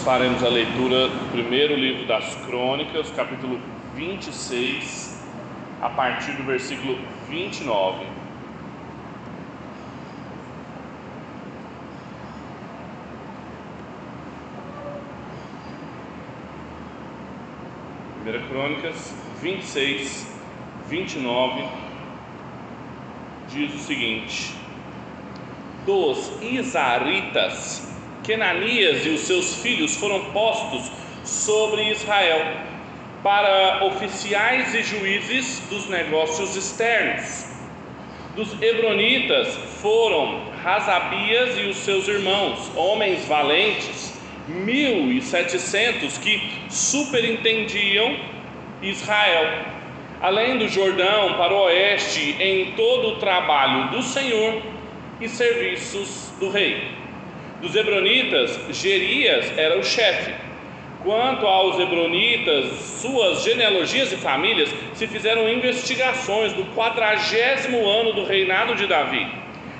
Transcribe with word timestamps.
faremos 0.00 0.42
a 0.42 0.48
leitura 0.48 1.08
do 1.08 1.30
primeiro 1.30 1.74
livro 1.74 2.06
das 2.06 2.34
Crônicas, 2.46 3.10
capítulo 3.10 3.60
26, 3.94 5.22
a 5.82 5.90
partir 5.90 6.32
do 6.32 6.42
versículo 6.44 6.98
29. 7.28 8.06
Primeira 18.14 18.46
Crônicas 18.48 19.14
26, 19.42 20.26
29 20.88 21.68
diz 23.48 23.74
o 23.74 23.78
seguinte: 23.78 24.54
Dos 25.84 26.40
Isaritas 26.40 27.89
Kenanias 28.30 29.04
e 29.04 29.08
os 29.08 29.22
seus 29.22 29.56
filhos 29.56 29.96
foram 29.96 30.26
postos 30.26 30.88
sobre 31.24 31.90
Israel 31.90 32.58
para 33.24 33.84
oficiais 33.86 34.72
e 34.72 34.84
juízes 34.84 35.60
dos 35.68 35.88
negócios 35.88 36.54
externos. 36.54 37.44
Dos 38.36 38.52
Hebronitas 38.62 39.56
foram 39.82 40.44
Razabias 40.62 41.58
e 41.58 41.62
os 41.62 41.78
seus 41.78 42.06
irmãos, 42.06 42.70
homens 42.76 43.26
valentes, 43.26 44.16
mil 44.46 45.10
e 45.10 45.20
setecentos 45.20 46.16
que 46.16 46.40
superintendiam 46.68 48.16
Israel, 48.80 49.64
além 50.22 50.56
do 50.56 50.68
Jordão 50.68 51.36
para 51.36 51.52
o 51.52 51.64
oeste 51.64 52.36
em 52.38 52.74
todo 52.76 53.08
o 53.08 53.16
trabalho 53.16 53.90
do 53.90 54.00
Senhor 54.04 54.62
e 55.20 55.28
serviços 55.28 56.32
do 56.38 56.48
rei. 56.48 56.99
Dos 57.60 57.76
Hebronitas, 57.76 58.58
Gerias 58.70 59.52
era 59.58 59.78
o 59.78 59.84
chefe. 59.84 60.32
Quanto 61.02 61.46
aos 61.46 61.78
Hebronitas, 61.78 62.66
suas 63.00 63.42
genealogias 63.42 64.12
e 64.12 64.16
famílias, 64.16 64.74
se 64.94 65.06
fizeram 65.06 65.48
investigações 65.48 66.52
do 66.54 66.64
quadragésimo 66.74 67.86
ano 67.86 68.12
do 68.14 68.24
reinado 68.24 68.74
de 68.74 68.86
Davi, 68.86 69.26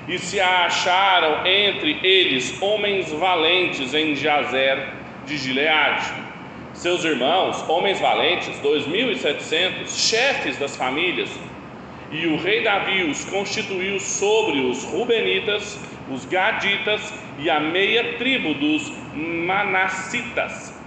e 0.07 0.17
se 0.19 0.39
acharam 0.39 1.45
entre 1.45 1.99
eles 2.03 2.61
homens 2.61 3.11
valentes 3.11 3.93
em 3.93 4.15
Jazer 4.15 4.87
de 5.25 5.37
Gileade. 5.37 6.11
Seus 6.73 7.03
irmãos, 7.03 7.67
homens 7.67 7.99
valentes, 7.99 8.59
dois 8.59 8.87
mil 8.87 9.11
e 9.11 9.15
setecentos, 9.15 10.07
chefes 10.07 10.57
das 10.57 10.75
famílias, 10.75 11.29
e 12.11 12.27
o 12.27 12.37
rei 12.37 12.61
Davi 12.63 13.03
os 13.03 13.25
constituiu 13.25 13.99
sobre 13.99 14.59
os 14.59 14.83
Rubenitas, 14.83 15.79
os 16.11 16.25
Gaditas 16.25 17.13
e 17.39 17.49
a 17.49 17.59
meia 17.59 18.17
tribo 18.17 18.53
dos 18.53 18.91
Manassitas, 19.13 20.79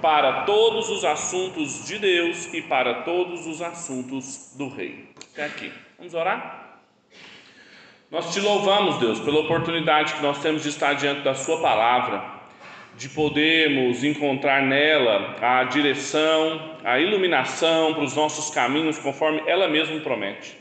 para 0.00 0.42
todos 0.42 0.88
os 0.88 1.04
assuntos 1.04 1.86
de 1.86 1.98
Deus 1.98 2.52
e 2.54 2.62
para 2.62 3.02
todos 3.02 3.46
os 3.46 3.60
assuntos 3.60 4.54
do 4.56 4.68
rei. 4.68 5.08
Até 5.32 5.44
aqui. 5.44 5.72
Vamos 5.98 6.14
orar? 6.14 6.80
Nós 8.10 8.32
te 8.32 8.40
louvamos, 8.40 8.98
Deus, 8.98 9.20
pela 9.20 9.40
oportunidade 9.40 10.14
que 10.14 10.22
nós 10.22 10.40
temos 10.40 10.62
de 10.62 10.70
estar 10.70 10.94
diante 10.94 11.20
da 11.20 11.34
Sua 11.34 11.60
palavra, 11.60 12.24
de 12.96 13.08
podermos 13.08 14.02
encontrar 14.02 14.62
nela 14.62 15.36
a 15.40 15.64
direção, 15.64 16.76
a 16.84 16.98
iluminação 16.98 17.94
para 17.94 18.04
os 18.04 18.16
nossos 18.16 18.50
caminhos, 18.52 18.98
conforme 18.98 19.42
ela 19.46 19.68
mesma 19.68 20.00
promete. 20.00 20.57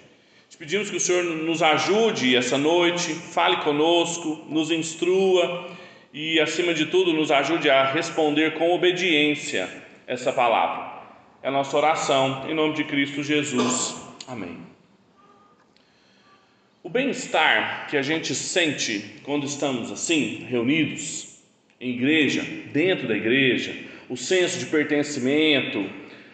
Te 0.58 0.66
pedimos 0.66 0.90
que 0.90 0.98
o 0.98 1.00
Senhor 1.00 1.24
nos 1.24 1.62
ajude 1.62 2.36
essa 2.36 2.58
noite, 2.58 3.14
fale 3.14 3.58
conosco, 3.58 4.44
nos 4.50 4.72
instrua 4.72 5.70
e, 6.12 6.40
acima 6.40 6.74
de 6.74 6.88
tudo, 6.88 7.14
nos 7.14 7.30
ajude 7.30 7.70
a 7.70 7.92
responder 7.92 8.56
com 8.56 8.72
obediência 8.72 9.70
essa 10.08 10.34
palavra. 10.34 11.04
É 11.44 11.50
a 11.50 11.52
nossa 11.52 11.78
oração, 11.78 12.50
em 12.50 12.56
nome 12.56 12.74
de 12.74 12.86
Cristo 12.86 13.22
Jesus. 13.22 14.02
Amém. 14.28 14.58
O 16.82 16.90
bem-estar 16.90 17.86
que 17.88 17.96
a 17.96 18.02
gente 18.02 18.34
sente 18.34 19.06
quando 19.22 19.46
estamos 19.46 19.92
assim, 19.92 20.44
reunidos, 20.50 21.38
em 21.80 21.92
igreja, 21.92 22.42
dentro 22.74 23.08
da 23.08 23.16
igreja, 23.16 23.76
o 24.10 24.18
senso 24.18 24.58
de 24.58 24.66
pertencimento, 24.66 25.88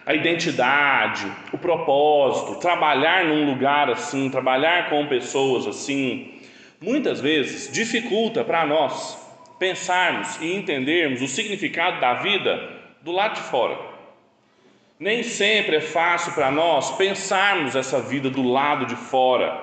a 0.06 0.14
identidade, 0.14 1.32
o 1.52 1.58
propósito, 1.58 2.60
trabalhar 2.60 3.26
num 3.26 3.46
lugar 3.46 3.90
assim, 3.90 4.30
trabalhar 4.30 4.90
com 4.90 5.08
pessoas 5.08 5.66
assim, 5.66 6.34
muitas 6.82 7.22
vezes 7.22 7.72
dificulta 7.72 8.44
para 8.44 8.66
nós 8.66 9.18
pensarmos 9.58 10.42
e 10.42 10.54
entendermos 10.54 11.22
o 11.22 11.28
significado 11.28 12.02
da 12.02 12.16
vida 12.16 12.70
do 13.02 13.12
lado 13.12 13.36
de 13.36 13.42
fora. 13.42 13.78
Nem 15.00 15.24
sempre 15.24 15.78
é 15.78 15.82
fácil 15.82 16.34
para 16.34 16.52
nós 16.52 16.96
pensarmos 16.98 17.76
essa 17.76 18.02
vida 18.02 18.30
do 18.30 18.44
lado 18.44 18.86
de 18.86 18.96
fora, 18.96 19.58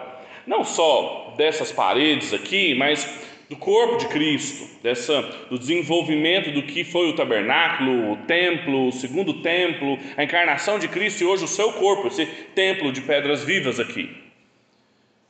não 0.47 0.65
só 0.65 1.35
dessas 1.37 1.71
paredes 1.71 2.33
aqui, 2.33 2.75
mas 2.75 3.30
do 3.51 3.57
corpo 3.57 3.97
de 3.97 4.07
Cristo, 4.07 4.65
dessa, 4.81 5.23
do 5.51 5.59
desenvolvimento 5.59 6.53
do 6.53 6.63
que 6.63 6.85
foi 6.85 7.09
o 7.09 7.17
tabernáculo, 7.17 8.13
o 8.13 8.17
templo, 8.19 8.87
o 8.87 8.93
segundo 8.93 9.43
templo, 9.43 9.99
a 10.17 10.23
encarnação 10.23 10.79
de 10.79 10.87
Cristo 10.87 11.23
e 11.23 11.27
hoje 11.27 11.43
o 11.43 11.49
seu 11.49 11.73
corpo, 11.73 12.07
esse 12.07 12.25
templo 12.55 12.93
de 12.93 13.01
pedras 13.01 13.43
vivas 13.43 13.81
aqui. 13.81 14.09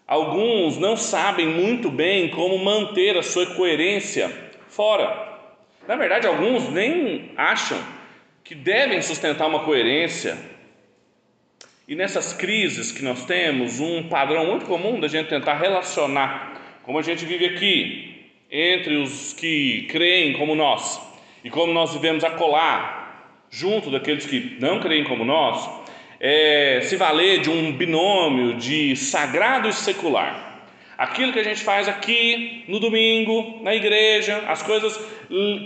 Alguns 0.07 0.77
não 0.77 0.99
sabem 0.99 1.47
muito 1.47 1.91
bem 1.91 2.29
como 2.29 2.63
manter 2.63 3.17
a 3.17 3.23
sua 3.23 3.47
coerência 3.55 4.31
fora. 4.69 5.39
Na 5.89 5.97
verdade, 5.97 6.27
alguns 6.27 6.69
nem 6.69 7.33
acham 7.39 7.83
que 8.45 8.55
devem 8.55 9.01
sustentar 9.01 9.47
uma 9.47 9.61
coerência. 9.61 10.37
E 11.89 11.95
nessas 11.95 12.35
crises 12.35 12.93
que 12.93 13.03
nós 13.03 13.25
temos, 13.25 13.81
um 13.81 14.11
padrão 14.11 14.45
muito 14.45 14.67
comum 14.67 15.01
da 15.01 15.09
gente 15.09 15.31
tentar 15.31 15.55
relacionar 15.55 16.51
como 16.83 16.99
a 16.99 17.03
gente 17.03 17.25
vive 17.25 17.47
aqui, 17.47 18.10
entre 18.51 18.97
os 18.97 19.33
que 19.33 19.87
creem 19.91 20.33
como 20.33 20.55
nós, 20.55 21.01
e 21.45 21.51
como 21.51 21.73
nós 21.73 21.93
vivemos 21.93 22.25
a 22.25 22.31
colar, 22.31 23.47
junto 23.49 23.91
daqueles 23.91 24.27
que 24.27 24.57
não 24.61 24.81
creem 24.81 25.05
como 25.05 25.25
nós, 25.25 25.69
é 26.19 26.81
se 26.83 26.97
valer 26.97 27.41
de 27.41 27.49
um 27.49 27.73
binômio 27.73 28.55
de 28.55 28.97
sagrado 28.97 29.69
e 29.69 29.73
secular. 29.73 30.49
Aquilo 30.99 31.33
que 31.33 31.39
a 31.39 31.45
gente 31.45 31.63
faz 31.63 31.89
aqui 31.89 32.65
no 32.69 32.79
domingo, 32.79 33.61
na 33.63 33.75
igreja, 33.75 34.45
as 34.49 34.63
coisas 34.63 35.01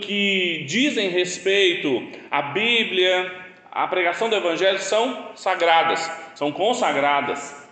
que 0.01 0.63
dizem 0.65 1.09
respeito 1.09 2.07
à 2.31 2.41
Bíblia, 2.41 3.33
à 3.69 3.85
pregação 3.87 4.29
do 4.29 4.35
Evangelho 4.35 4.79
são 4.79 5.31
sagradas, 5.35 6.09
são 6.35 6.53
consagradas. 6.53 7.67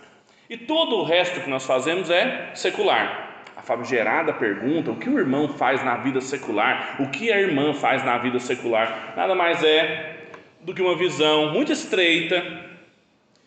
E 0.50 0.58
todo 0.58 0.96
o 0.96 1.04
resto 1.04 1.40
que 1.40 1.48
nós 1.48 1.64
fazemos 1.64 2.10
é 2.10 2.50
secular 2.52 3.23
famigerada 3.64 4.32
pergunta: 4.32 4.90
o 4.90 4.96
que 4.96 5.08
o 5.08 5.18
irmão 5.18 5.48
faz 5.48 5.84
na 5.84 5.96
vida 5.96 6.20
secular? 6.20 6.96
O 7.00 7.08
que 7.08 7.32
a 7.32 7.40
irmã 7.40 7.74
faz 7.74 8.04
na 8.04 8.18
vida 8.18 8.38
secular? 8.38 9.14
Nada 9.16 9.34
mais 9.34 9.62
é 9.62 10.14
do 10.60 10.72
que 10.72 10.82
uma 10.82 10.96
visão 10.96 11.52
muito 11.52 11.72
estreita 11.72 12.42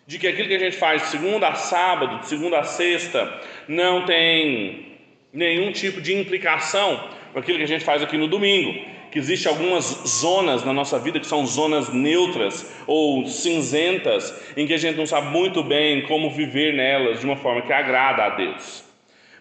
de 0.07 0.17
que 0.17 0.27
aquilo 0.27 0.47
que 0.47 0.55
a 0.55 0.59
gente 0.59 0.77
faz 0.77 1.01
de 1.01 1.07
segunda 1.09 1.49
a 1.49 1.55
sábado, 1.55 2.19
de 2.19 2.27
segunda 2.27 2.59
a 2.59 2.63
sexta, 2.63 3.41
não 3.67 4.05
tem 4.05 4.93
nenhum 5.33 5.71
tipo 5.73 5.99
de 5.99 6.15
implicação 6.15 7.09
com 7.33 7.39
aquilo 7.39 7.57
que 7.57 7.65
a 7.65 7.67
gente 7.67 7.83
faz 7.83 8.01
aqui 8.01 8.17
no 8.17 8.27
domingo. 8.27 8.73
Que 9.11 9.19
existe 9.19 9.47
algumas 9.47 9.85
zonas 10.07 10.63
na 10.63 10.73
nossa 10.73 10.97
vida 10.97 11.19
que 11.19 11.27
são 11.27 11.45
zonas 11.45 11.93
neutras 11.93 12.73
ou 12.85 13.25
cinzentas, 13.25 14.53
em 14.55 14.65
que 14.65 14.73
a 14.73 14.77
gente 14.77 14.95
não 14.95 15.05
sabe 15.05 15.27
muito 15.27 15.61
bem 15.63 16.03
como 16.03 16.29
viver 16.29 16.73
nelas 16.73 17.19
de 17.19 17.25
uma 17.25 17.35
forma 17.35 17.61
que 17.61 17.73
agrada 17.73 18.23
a 18.23 18.29
Deus. 18.29 18.86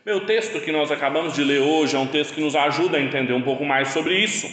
Meu 0.06 0.21
texto 0.21 0.61
que 0.61 0.71
nós 0.71 0.93
acabamos 0.93 1.34
de 1.34 1.43
ler 1.43 1.61
hoje 1.61 1.97
é 1.97 1.99
um 1.99 2.06
texto 2.06 2.33
que 2.33 2.41
nos 2.41 2.55
ajuda 2.55 2.97
a 2.97 3.03
entender 3.03 3.33
um 3.33 3.43
pouco 3.43 3.65
mais 3.65 3.89
sobre 3.89 4.17
isso, 4.17 4.49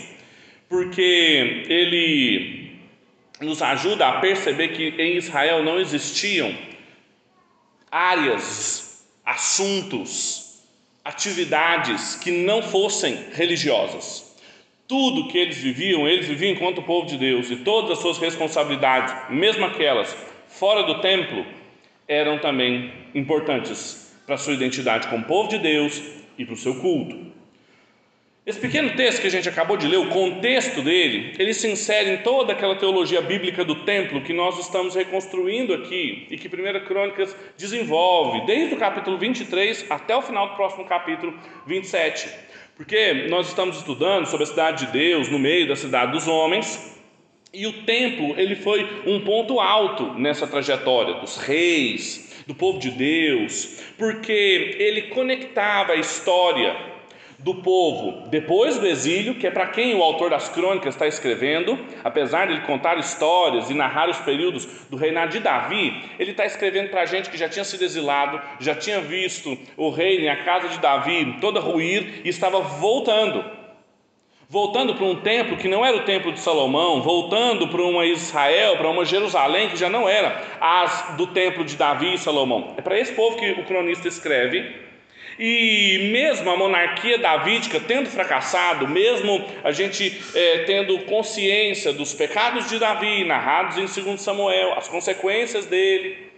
porque 0.68 1.64
ele 1.70 2.72
nos 3.40 3.62
ajuda 3.62 4.08
a 4.08 4.20
perceber 4.20 4.70
que 4.70 5.00
em 5.00 5.16
Israel 5.16 5.62
não 5.62 5.80
existiam 5.80 6.58
áreas, 7.92 9.06
assuntos, 9.24 10.64
atividades 11.06 12.16
que 12.16 12.32
não 12.32 12.64
fossem 12.64 13.16
religiosas. 13.34 14.36
Tudo 14.88 15.28
que 15.28 15.38
eles 15.38 15.58
viviam, 15.58 16.08
eles 16.08 16.28
viviam 16.28 16.54
enquanto 16.54 16.82
povo 16.82 17.06
de 17.06 17.16
Deus, 17.16 17.52
e 17.52 17.58
todas 17.58 17.92
as 17.92 18.00
suas 18.00 18.18
responsabilidades, 18.18 19.30
mesmo 19.30 19.66
aquelas 19.66 20.18
fora 20.48 20.82
do 20.82 21.00
templo, 21.00 21.46
eram 22.08 22.40
também 22.40 22.92
importantes 23.14 24.03
para 24.26 24.38
sua 24.38 24.54
identidade 24.54 25.08
como 25.08 25.26
povo 25.26 25.50
de 25.50 25.58
Deus 25.58 26.02
e 26.38 26.46
para 26.46 26.54
o 26.54 26.58
seu 26.58 26.76
culto. 26.76 27.34
Esse 28.46 28.60
pequeno 28.60 28.94
texto 28.98 29.22
que 29.22 29.28
a 29.28 29.32
gente 29.32 29.48
acabou 29.48 29.78
de 29.78 29.88
ler, 29.88 29.96
o 29.96 30.10
contexto 30.10 30.82
dele, 30.82 31.34
ele 31.40 31.54
se 31.54 31.66
insere 31.66 32.10
em 32.10 32.18
toda 32.18 32.52
aquela 32.52 32.76
teologia 32.76 33.22
bíblica 33.22 33.64
do 33.64 33.86
templo 33.86 34.22
que 34.22 34.34
nós 34.34 34.60
estamos 34.60 34.96
reconstruindo 34.96 35.74
aqui 35.74 36.28
e 36.30 36.38
que 36.38 36.50
1 36.50 36.86
Crônicas 36.86 37.34
desenvolve, 37.58 38.46
desde 38.46 38.76
o 38.76 38.78
capítulo 38.78 39.18
23 39.18 39.86
até 39.90 40.14
o 40.14 40.22
final 40.22 40.50
do 40.50 40.56
próximo 40.56 40.84
capítulo 40.84 41.34
27. 41.66 42.30
Porque 42.76 43.28
nós 43.30 43.48
estamos 43.48 43.78
estudando 43.78 44.26
sobre 44.26 44.44
a 44.44 44.48
cidade 44.48 44.88
de 44.88 44.92
Deus 44.92 45.30
no 45.30 45.40
meio 45.40 45.66
da 45.66 45.78
cidade 45.78 46.12
dos 46.12 46.28
homens, 46.28 46.92
e 47.54 47.66
o 47.66 47.84
templo, 47.84 48.34
ele 48.38 48.58
foi 48.58 49.04
um 49.06 49.22
ponto 49.22 49.60
alto 49.62 50.16
nessa 50.16 50.48
trajetória 50.48 51.14
dos 51.14 51.38
reis, 51.38 52.33
do 52.46 52.56
povo 52.56 52.80
de 52.80 52.92
Deus, 52.92 53.82
porque 53.98 54.76
ele 54.80 55.04
conectava 55.04 55.94
a 55.94 55.98
história 55.98 56.94
do 57.44 57.56
povo 57.56 58.30
depois 58.30 58.80
do 58.80 58.88
exílio, 58.88 59.36
que 59.36 59.46
é 59.46 59.52
para 59.52 59.68
quem 59.68 59.94
o 59.94 60.02
autor 60.02 60.30
das 60.30 60.50
crônicas 60.50 60.96
está 60.96 61.06
escrevendo, 61.08 61.78
apesar 62.04 62.48
de 62.48 62.54
ele 62.54 62.62
contar 62.62 62.98
histórias 62.98 63.70
e 63.70 63.74
narrar 63.74 64.10
os 64.10 64.18
períodos 64.20 64.66
do 64.90 64.96
reinado 64.96 65.32
de 65.32 65.40
Davi, 65.40 66.02
ele 66.18 66.32
está 66.32 66.46
escrevendo 66.46 66.90
para 66.90 67.06
gente 67.06 67.30
que 67.30 67.38
já 67.38 67.50
tinha 67.50 67.66
sido 67.66 67.84
exilado, 67.84 68.42
já 68.60 68.74
tinha 68.74 69.02
visto 69.02 69.58
o 69.76 69.90
reino 69.90 70.24
e 70.24 70.30
a 70.30 70.44
casa 70.44 70.70
de 70.70 70.80
Davi 70.80 71.38
toda 71.42 71.60
ruir 71.60 72.22
e 72.24 72.30
estava 72.30 72.62
voltando. 72.62 73.63
Voltando 74.54 74.94
para 74.94 75.06
um 75.06 75.16
templo 75.16 75.58
que 75.58 75.68
não 75.68 75.84
era 75.84 75.98
o 75.98 76.02
templo 76.02 76.32
de 76.32 76.40
Salomão, 76.40 77.02
voltando 77.02 77.68
para 77.70 77.82
uma 77.82 78.06
Israel, 78.06 78.78
para 78.78 78.88
uma 78.88 79.04
Jerusalém 79.04 79.68
que 79.68 79.76
já 79.76 79.90
não 79.90 80.08
era 80.08 80.44
as 80.62 81.16
do 81.18 81.26
templo 81.26 81.66
de 81.66 81.76
Davi 81.76 82.14
e 82.14 82.20
Salomão. 82.20 82.76
É 82.78 82.82
para 82.84 83.00
esse 83.00 83.12
povo 83.14 83.36
que 83.36 83.50
o 83.50 83.64
cronista 83.64 84.08
escreve 84.08 84.76
e 85.40 86.08
mesmo 86.12 86.52
a 86.52 86.56
monarquia 86.56 87.18
davídica 87.18 87.80
tendo 87.80 88.08
fracassado, 88.12 88.88
mesmo 88.88 89.44
a 89.64 89.72
gente 89.72 90.22
é, 90.36 90.60
tendo 90.68 91.00
consciência 91.00 91.92
dos 91.92 92.14
pecados 92.14 92.70
de 92.70 92.78
Davi, 92.78 93.24
narrados 93.24 93.78
em 93.80 94.04
2 94.04 94.22
Samuel, 94.22 94.74
as 94.74 94.88
consequências 94.88 95.66
dele, 95.66 96.32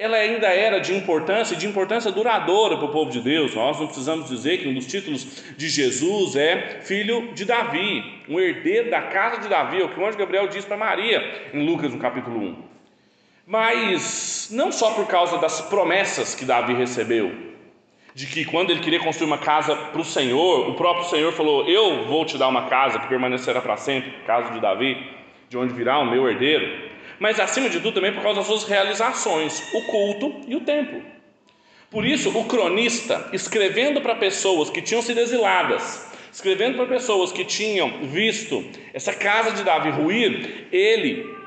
ela 0.00 0.16
ainda 0.16 0.46
era 0.46 0.80
de 0.80 0.94
importância, 0.94 1.54
de 1.54 1.66
importância 1.66 2.10
duradoura 2.10 2.74
para 2.78 2.86
o 2.86 2.90
povo 2.90 3.10
de 3.10 3.20
Deus. 3.20 3.54
Nós 3.54 3.78
não 3.78 3.86
precisamos 3.86 4.30
dizer 4.30 4.56
que 4.56 4.66
um 4.66 4.72
dos 4.72 4.86
títulos 4.86 5.44
de 5.58 5.68
Jesus 5.68 6.36
é 6.36 6.80
filho 6.80 7.34
de 7.34 7.44
Davi, 7.44 8.22
um 8.26 8.40
herdeiro 8.40 8.90
da 8.90 9.02
casa 9.02 9.42
de 9.42 9.46
Davi, 9.46 9.82
é 9.82 9.84
o 9.84 9.90
que 9.90 10.00
o 10.00 10.06
anjo 10.06 10.16
Gabriel 10.16 10.48
diz 10.48 10.64
para 10.64 10.78
Maria 10.78 11.50
em 11.52 11.66
Lucas, 11.66 11.92
no 11.92 11.98
capítulo 11.98 12.40
1. 12.40 12.56
Mas 13.46 14.48
não 14.50 14.72
só 14.72 14.94
por 14.94 15.06
causa 15.06 15.36
das 15.36 15.60
promessas 15.60 16.34
que 16.34 16.46
Davi 16.46 16.72
recebeu, 16.72 17.30
de 18.14 18.26
que 18.26 18.46
quando 18.46 18.70
ele 18.70 18.80
queria 18.80 19.00
construir 19.00 19.26
uma 19.26 19.36
casa 19.36 19.76
para 19.76 20.00
o 20.00 20.04
Senhor, 20.04 20.70
o 20.70 20.76
próprio 20.76 21.10
Senhor 21.10 21.30
falou: 21.34 21.68
Eu 21.68 22.06
vou 22.06 22.24
te 22.24 22.38
dar 22.38 22.48
uma 22.48 22.70
casa 22.70 22.98
que 23.00 23.06
permanecerá 23.06 23.60
para 23.60 23.76
sempre, 23.76 24.10
casa 24.26 24.50
de 24.50 24.60
Davi, 24.60 24.96
de 25.50 25.58
onde 25.58 25.74
virá 25.74 25.98
o 25.98 26.10
meu 26.10 26.26
herdeiro. 26.26 26.88
Mas 27.18 27.40
acima 27.40 27.68
de 27.68 27.80
tudo 27.80 27.94
também 27.94 28.12
por 28.12 28.22
causa 28.22 28.38
das 28.38 28.46
suas 28.46 28.64
realizações, 28.64 29.62
o 29.74 29.82
culto 29.82 30.40
e 30.46 30.56
o 30.56 30.60
templo. 30.60 31.02
Por 31.90 32.06
isso, 32.06 32.30
o 32.38 32.44
cronista, 32.44 33.28
escrevendo 33.32 34.00
para 34.00 34.14
pessoas 34.14 34.70
que 34.70 34.80
tinham 34.80 35.02
sido 35.02 35.18
exiladas, 35.18 36.08
escrevendo 36.32 36.76
para 36.76 36.86
pessoas 36.86 37.32
que 37.32 37.44
tinham 37.44 38.06
visto 38.06 38.64
essa 38.94 39.12
casa 39.12 39.50
de 39.50 39.64
Davi 39.64 39.90
ruir, 39.90 40.68
ele 40.70 41.40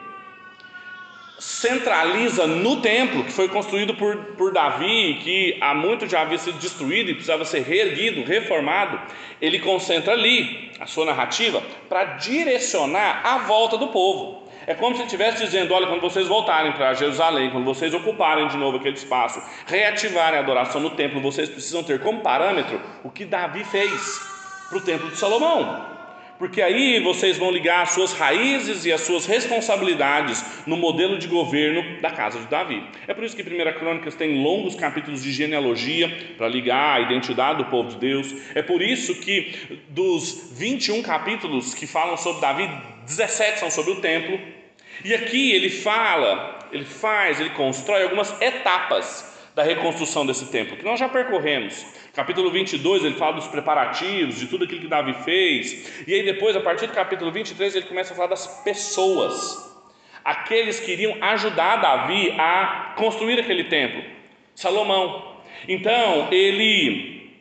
centraliza 1.39 2.48
no 2.48 2.81
templo 2.81 3.24
que 3.24 3.31
foi 3.31 3.50
construído 3.50 3.94
por, 3.95 4.16
por 4.38 4.54
Davi, 4.54 5.19
que 5.21 5.57
há 5.59 5.74
muito 5.74 6.07
já 6.07 6.21
havia 6.21 6.38
sido 6.38 6.57
destruído 6.57 7.09
e 7.09 7.13
precisava 7.13 7.44
ser 7.44 7.63
reerguido, 7.63 8.24
reformado, 8.24 9.00
ele 9.42 9.59
concentra 9.59 10.13
ali 10.13 10.71
a 10.80 10.86
sua 10.86 11.06
narrativa 11.06 11.62
para 11.89 12.04
direcionar 12.16 13.21
a 13.25 13.39
volta 13.39 13.77
do 13.77 13.88
povo. 13.88 14.43
É 14.65 14.74
como 14.74 14.95
se 14.95 15.01
ele 15.01 15.06
estivesse 15.06 15.44
dizendo: 15.44 15.74
olha, 15.74 15.88
quando 15.88 16.01
vocês 16.01 16.27
voltarem 16.27 16.71
para 16.74 16.94
Jerusalém, 16.94 17.50
quando 17.50 17.65
vocês 17.65 17.94
ocuparem 17.94 18.48
de 18.48 18.57
novo 18.57 18.77
aquele 18.77 18.95
espaço, 18.95 19.42
reativarem 19.65 20.39
a 20.39 20.42
adoração 20.42 20.81
no 20.81 20.92
templo, 20.92 21.21
vocês 21.21 21.50
precisam 21.50 21.83
ter 21.83 22.00
como 22.00 22.21
parâmetro 22.21 22.80
o 23.04 23.10
que 23.10 23.25
Davi 23.25 23.63
fez 23.63 24.19
para 24.69 24.77
o 24.77 24.81
templo 24.81 25.10
de 25.10 25.18
Salomão 25.18 25.94
porque 26.44 26.62
aí 26.62 27.00
vocês 27.00 27.38
vão 27.38 27.50
ligar 27.50 27.83
as 27.83 27.92
suas 27.92 28.12
raízes 28.12 28.86
e 28.86 28.92
as 28.92 29.00
suas 29.00 29.25
responsabilidades 29.25 30.44
no 30.68 30.75
modelo 30.75 31.18
de 31.18 31.25
governo 31.25 32.01
da 32.01 32.12
casa 32.12 32.38
de 32.38 32.48
Davi. 32.48 32.83
É 33.07 33.13
por 33.13 33.24
isso 33.24 33.33
que 33.33 33.42
1 33.42 33.80
Crônicas 33.80 34.13
tem 34.16 34.44
longos 34.44 34.75
capítulos 34.75 35.24
de 35.24 35.31
genealogia 35.31 36.33
para 36.38 36.50
ligar 36.50 36.98
a 36.98 37.00
identidade 37.00 37.59
do 37.59 37.69
povo 37.69 37.92
de 37.92 37.98
Deus. 37.98 38.36
É 38.54 38.62
por 38.62 38.81
isso 38.81 39.16
que 39.21 39.80
dos 39.88 40.51
21 40.57 41.01
capítulos 41.01 41.74
que 41.74 41.88
falam 41.88 42.18
sobre 42.18 42.42
Davi, 42.42 42.69
17 43.05 43.59
são 43.59 43.71
sobre 43.71 43.94
o 43.94 44.01
templo. 44.01 44.39
E 45.03 45.13
aqui 45.13 45.51
ele 45.51 45.69
fala, 45.69 46.59
ele 46.71 46.85
faz, 46.85 47.39
ele 47.39 47.51
constrói 47.51 48.03
algumas 48.03 48.39
etapas 48.41 49.31
da 49.55 49.63
reconstrução 49.63 50.25
desse 50.25 50.45
templo, 50.47 50.75
que 50.77 50.83
nós 50.83 51.00
já 51.00 51.07
percorremos. 51.07 51.85
Capítulo 52.13 52.50
22, 52.51 53.05
ele 53.05 53.15
fala 53.15 53.33
dos 53.33 53.47
preparativos, 53.47 54.39
de 54.39 54.47
tudo 54.47 54.65
aquilo 54.65 54.81
que 54.81 54.88
Davi 54.88 55.13
fez. 55.23 56.05
E 56.07 56.13
aí 56.13 56.23
depois, 56.23 56.55
a 56.55 56.59
partir 56.59 56.88
do 56.88 56.94
capítulo 56.94 57.31
23, 57.31 57.75
ele 57.75 57.85
começa 57.85 58.13
a 58.13 58.15
falar 58.15 58.29
das 58.29 58.47
pessoas. 58.63 59.71
Aqueles 60.23 60.79
que 60.79 60.91
iriam 60.91 61.17
ajudar 61.21 61.77
Davi 61.77 62.31
a 62.39 62.94
construir 62.97 63.39
aquele 63.39 63.65
templo. 63.65 64.03
Salomão. 64.56 65.38
Então, 65.67 66.29
ele 66.31 67.31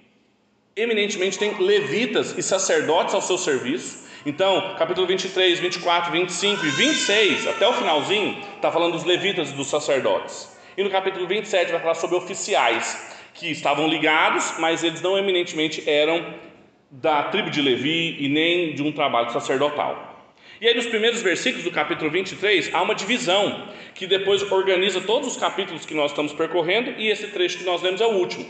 eminentemente 0.75 1.39
tem 1.39 1.55
levitas 1.59 2.37
e 2.37 2.43
sacerdotes 2.43 3.15
ao 3.15 3.23
seu 3.23 3.39
serviço. 3.39 4.02
Então, 4.25 4.77
capítulo 4.79 5.05
23, 5.05 5.59
24, 5.59 6.13
25 6.13 6.65
e 6.65 6.71
26, 6.71 7.49
até 7.49 7.67
o 7.67 7.73
finalzinho, 7.73 8.39
está 8.55 8.71
falando 8.71 8.93
dos 8.93 9.03
levitas 9.03 9.51
e 9.51 9.55
dos 9.55 9.67
sacerdotes. 9.67 10.57
E 10.77 10.85
no 10.85 10.91
capítulo 10.91 11.27
27 11.27 11.73
vai 11.73 11.81
falar 11.81 11.95
sobre 11.95 12.17
oficiais 12.17 13.19
que 13.35 13.51
estavam 13.51 13.89
ligados, 13.89 14.55
mas 14.61 14.85
eles 14.85 15.03
não 15.03 15.19
eminentemente 15.19 15.89
eram 15.91 16.35
da 16.89 17.25
tribo 17.25 17.51
de 17.51 17.61
Levi 17.61 18.17
e 18.21 18.29
nem 18.29 18.75
de 18.75 18.83
um 18.85 18.93
trabalho 18.93 19.33
sacerdotal. 19.33 20.31
E 20.61 20.69
aí, 20.69 20.75
nos 20.75 20.87
primeiros 20.87 21.21
versículos 21.21 21.65
do 21.65 21.73
capítulo 21.73 22.09
23, 22.09 22.73
há 22.73 22.81
uma 22.81 22.95
divisão 22.95 23.71
que 23.93 24.07
depois 24.07 24.41
organiza 24.53 25.01
todos 25.01 25.27
os 25.33 25.37
capítulos 25.37 25.85
que 25.85 25.95
nós 25.95 26.13
estamos 26.13 26.33
percorrendo, 26.33 26.93
e 26.97 27.09
esse 27.09 27.27
trecho 27.27 27.59
que 27.59 27.65
nós 27.65 27.83
lemos 27.83 28.01
é 28.01 28.07
o 28.07 28.13
último. 28.13 28.47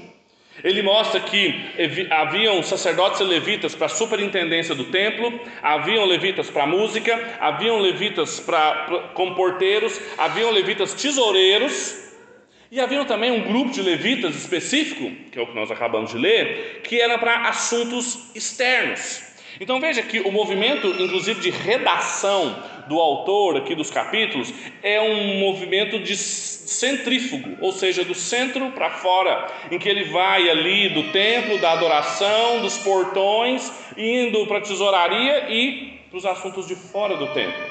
Ele 0.62 0.82
mostra 0.82 1.18
que 1.20 1.54
haviam 2.10 2.62
sacerdotes 2.62 3.20
e 3.20 3.24
levitas 3.24 3.74
para 3.74 3.86
a 3.86 3.88
superintendência 3.88 4.74
do 4.74 4.84
templo, 4.84 5.40
haviam 5.62 6.04
levitas 6.04 6.50
para 6.50 6.66
música, 6.66 7.36
haviam 7.40 7.78
levitas 7.78 8.38
para 8.38 9.10
como 9.14 9.34
porteiros, 9.34 10.00
haviam 10.18 10.50
levitas 10.50 10.94
tesoureiros, 10.94 12.02
e 12.70 12.80
havia 12.80 13.04
também 13.04 13.30
um 13.30 13.42
grupo 13.42 13.70
de 13.70 13.82
levitas 13.82 14.34
específico, 14.34 15.10
que 15.30 15.38
é 15.38 15.42
o 15.42 15.46
que 15.46 15.54
nós 15.54 15.70
acabamos 15.70 16.10
de 16.10 16.16
ler, 16.16 16.80
que 16.82 17.00
era 17.00 17.18
para 17.18 17.48
assuntos 17.48 18.30
externos. 18.34 19.31
Então 19.62 19.78
veja 19.78 20.02
que 20.02 20.18
o 20.18 20.32
movimento, 20.32 20.88
inclusive 20.88 21.40
de 21.40 21.50
redação 21.50 22.64
do 22.88 22.98
autor 22.98 23.58
aqui 23.58 23.76
dos 23.76 23.92
capítulos, 23.92 24.52
é 24.82 25.00
um 25.00 25.38
movimento 25.38 26.00
de 26.00 26.16
centrífugo, 26.16 27.58
ou 27.60 27.70
seja, 27.70 28.04
do 28.04 28.12
centro 28.12 28.72
para 28.72 28.90
fora, 28.90 29.46
em 29.70 29.78
que 29.78 29.88
ele 29.88 30.02
vai 30.06 30.50
ali 30.50 30.88
do 30.88 31.12
templo, 31.12 31.58
da 31.58 31.70
adoração, 31.74 32.60
dos 32.60 32.76
portões, 32.78 33.72
indo 33.96 34.44
para 34.48 34.58
a 34.58 34.62
tesouraria 34.62 35.48
e 35.48 36.00
para 36.10 36.18
os 36.18 36.26
assuntos 36.26 36.66
de 36.66 36.74
fora 36.74 37.16
do 37.16 37.28
templo, 37.28 37.62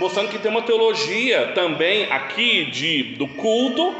mostrando 0.00 0.30
que 0.30 0.40
tem 0.40 0.50
uma 0.50 0.62
teologia 0.62 1.52
também 1.54 2.10
aqui 2.10 2.64
de 2.72 3.14
do 3.14 3.28
culto 3.28 3.94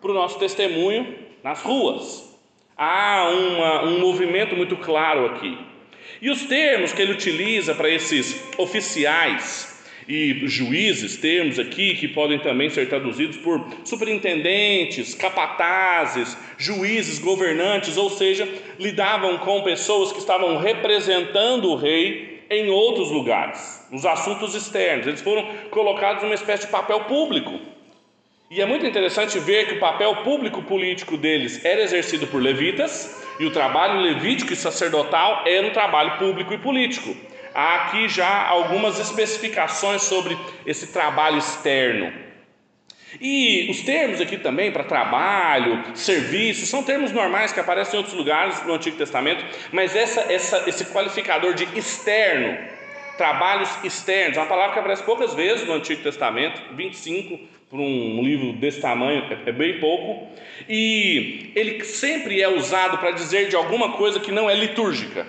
para 0.00 0.12
o 0.12 0.14
nosso 0.14 0.38
testemunho 0.38 1.14
nas 1.44 1.60
ruas. 1.60 2.34
Há 2.74 3.28
uma, 3.28 3.84
um 3.84 4.00
movimento 4.00 4.56
muito 4.56 4.78
claro 4.78 5.26
aqui. 5.26 5.75
E 6.20 6.30
os 6.30 6.44
termos 6.44 6.92
que 6.92 7.02
ele 7.02 7.12
utiliza 7.12 7.74
para 7.74 7.88
esses 7.88 8.40
oficiais 8.56 9.74
e 10.08 10.46
juízes, 10.46 11.16
termos 11.16 11.58
aqui 11.58 11.94
que 11.94 12.06
podem 12.06 12.38
também 12.38 12.70
ser 12.70 12.88
traduzidos 12.88 13.36
por 13.38 13.66
superintendentes, 13.84 15.14
capatazes, 15.14 16.36
juízes, 16.56 17.18
governantes, 17.18 17.96
ou 17.96 18.08
seja, 18.08 18.48
lidavam 18.78 19.38
com 19.38 19.62
pessoas 19.62 20.12
que 20.12 20.18
estavam 20.18 20.58
representando 20.58 21.70
o 21.70 21.76
rei 21.76 22.44
em 22.48 22.70
outros 22.70 23.10
lugares, 23.10 23.84
nos 23.90 24.06
assuntos 24.06 24.54
externos. 24.54 25.06
Eles 25.06 25.20
foram 25.20 25.44
colocados 25.70 26.22
numa 26.22 26.34
espécie 26.34 26.66
de 26.66 26.72
papel 26.72 27.00
público 27.04 27.58
e 28.48 28.60
é 28.60 28.66
muito 28.66 28.86
interessante 28.86 29.40
ver 29.40 29.66
que 29.66 29.74
o 29.74 29.80
papel 29.80 30.22
público 30.22 30.62
político 30.62 31.16
deles 31.16 31.64
era 31.64 31.82
exercido 31.82 32.28
por 32.28 32.40
levitas, 32.40 33.25
e 33.38 33.46
o 33.46 33.50
trabalho 33.50 34.00
levítico 34.00 34.52
e 34.52 34.56
sacerdotal 34.56 35.44
era 35.46 35.66
um 35.66 35.72
trabalho 35.72 36.18
público 36.18 36.52
e 36.52 36.58
político. 36.58 37.16
Há 37.54 37.86
aqui 37.86 38.08
já 38.08 38.46
algumas 38.46 38.98
especificações 38.98 40.02
sobre 40.02 40.36
esse 40.66 40.92
trabalho 40.92 41.38
externo. 41.38 42.12
E 43.20 43.68
os 43.70 43.80
termos 43.80 44.20
aqui 44.20 44.36
também 44.36 44.70
para 44.70 44.84
trabalho, 44.84 45.82
serviço, 45.94 46.66
são 46.66 46.82
termos 46.82 47.12
normais 47.12 47.52
que 47.52 47.60
aparecem 47.60 47.94
em 47.94 47.98
outros 47.98 48.14
lugares 48.14 48.62
no 48.66 48.74
Antigo 48.74 48.98
Testamento, 48.98 49.44
mas 49.72 49.96
essa, 49.96 50.30
essa, 50.30 50.68
esse 50.68 50.84
qualificador 50.86 51.54
de 51.54 51.64
externo 51.78 52.75
trabalhos 53.16 53.68
externos, 53.84 54.36
é 54.36 54.40
uma 54.40 54.46
palavra 54.46 54.74
que 54.74 54.78
aparece 54.78 55.02
poucas 55.02 55.34
vezes 55.34 55.66
no 55.66 55.74
Antigo 55.74 56.02
Testamento, 56.02 56.60
25 56.74 57.38
para 57.68 57.78
um 57.78 58.22
livro 58.22 58.52
desse 58.52 58.80
tamanho 58.80 59.24
é, 59.30 59.50
é 59.50 59.52
bem 59.52 59.80
pouco, 59.80 60.28
e 60.68 61.52
ele 61.54 61.84
sempre 61.84 62.40
é 62.40 62.48
usado 62.48 62.98
para 62.98 63.10
dizer 63.10 63.48
de 63.48 63.56
alguma 63.56 63.92
coisa 63.92 64.20
que 64.20 64.30
não 64.30 64.48
é 64.48 64.54
litúrgica. 64.54 65.26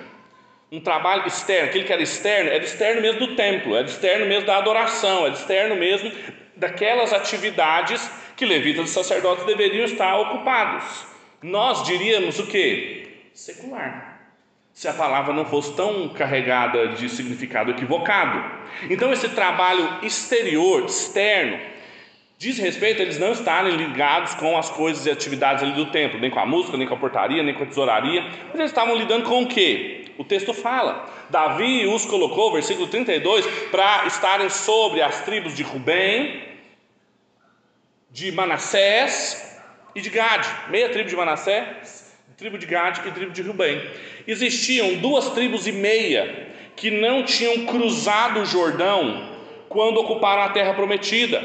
Um 0.71 0.79
trabalho 0.79 1.25
externo, 1.25 1.69
aquele 1.69 1.85
que 1.85 1.93
era 1.93 2.01
externo, 2.01 2.51
era 2.51 2.63
externo 2.63 3.01
mesmo 3.01 3.19
do 3.19 3.35
templo, 3.35 3.75
era 3.75 3.87
externo 3.87 4.25
mesmo 4.25 4.45
da 4.45 4.57
adoração, 4.57 5.25
era 5.25 5.33
externo 5.33 5.75
mesmo 5.75 6.11
daquelas 6.55 7.13
atividades 7.13 8.09
que 8.35 8.45
levitas 8.45 8.89
e 8.89 8.93
sacerdotes 8.93 9.45
deveriam 9.45 9.85
estar 9.85 10.17
ocupados. 10.19 11.07
Nós 11.41 11.83
diríamos 11.83 12.37
o 12.39 12.47
que? 12.47 13.07
Secular 13.33 14.06
se 14.77 14.87
a 14.87 14.93
palavra 14.93 15.33
não 15.33 15.43
fosse 15.43 15.75
tão 15.75 16.07
carregada 16.09 16.89
de 16.89 17.09
significado 17.09 17.71
equivocado. 17.71 18.43
Então, 18.91 19.11
esse 19.11 19.27
trabalho 19.29 20.05
exterior, 20.05 20.85
externo, 20.85 21.59
diz 22.37 22.59
respeito 22.59 22.99
a 22.99 23.01
eles 23.01 23.17
não 23.17 23.31
estarem 23.31 23.75
ligados 23.75 24.35
com 24.35 24.55
as 24.55 24.69
coisas 24.69 25.03
e 25.07 25.09
atividades 25.09 25.63
ali 25.63 25.71
do 25.71 25.87
templo, 25.87 26.19
nem 26.19 26.29
com 26.29 26.39
a 26.39 26.45
música, 26.45 26.77
nem 26.77 26.87
com 26.87 26.93
a 26.93 26.97
portaria, 26.97 27.41
nem 27.41 27.55
com 27.55 27.63
a 27.63 27.65
tesouraria, 27.65 28.21
mas 28.21 28.53
eles 28.53 28.69
estavam 28.69 28.93
lidando 28.95 29.27
com 29.27 29.41
o 29.41 29.47
quê? 29.47 30.11
O 30.15 30.23
texto 30.23 30.53
fala. 30.53 31.09
Davi 31.27 31.87
os 31.87 32.05
colocou, 32.05 32.53
versículo 32.53 32.85
32, 32.85 33.47
para 33.71 34.05
estarem 34.05 34.47
sobre 34.47 35.01
as 35.01 35.21
tribos 35.21 35.55
de 35.55 35.63
Rubem, 35.63 36.39
de 38.11 38.31
Manassés 38.31 39.59
e 39.95 40.01
de 40.01 40.11
Gade, 40.11 40.47
meia 40.69 40.89
tribo 40.89 41.09
de 41.09 41.15
Manassés 41.15 42.06
tribo 42.37 42.55
de 42.55 42.67
Gade 42.67 43.01
e 43.03 43.11
tribo 43.11 43.31
de 43.31 43.41
Rubem. 43.41 43.81
Existiam 44.27 44.93
duas 44.97 45.31
tribos 45.31 45.65
e 45.65 45.71
meia 45.71 46.49
que 46.75 46.91
não 46.91 47.23
tinham 47.23 47.65
cruzado 47.65 48.41
o 48.41 48.45
Jordão 48.45 49.27
quando 49.67 49.97
ocuparam 49.97 50.43
a 50.43 50.49
terra 50.49 50.75
prometida. 50.75 51.43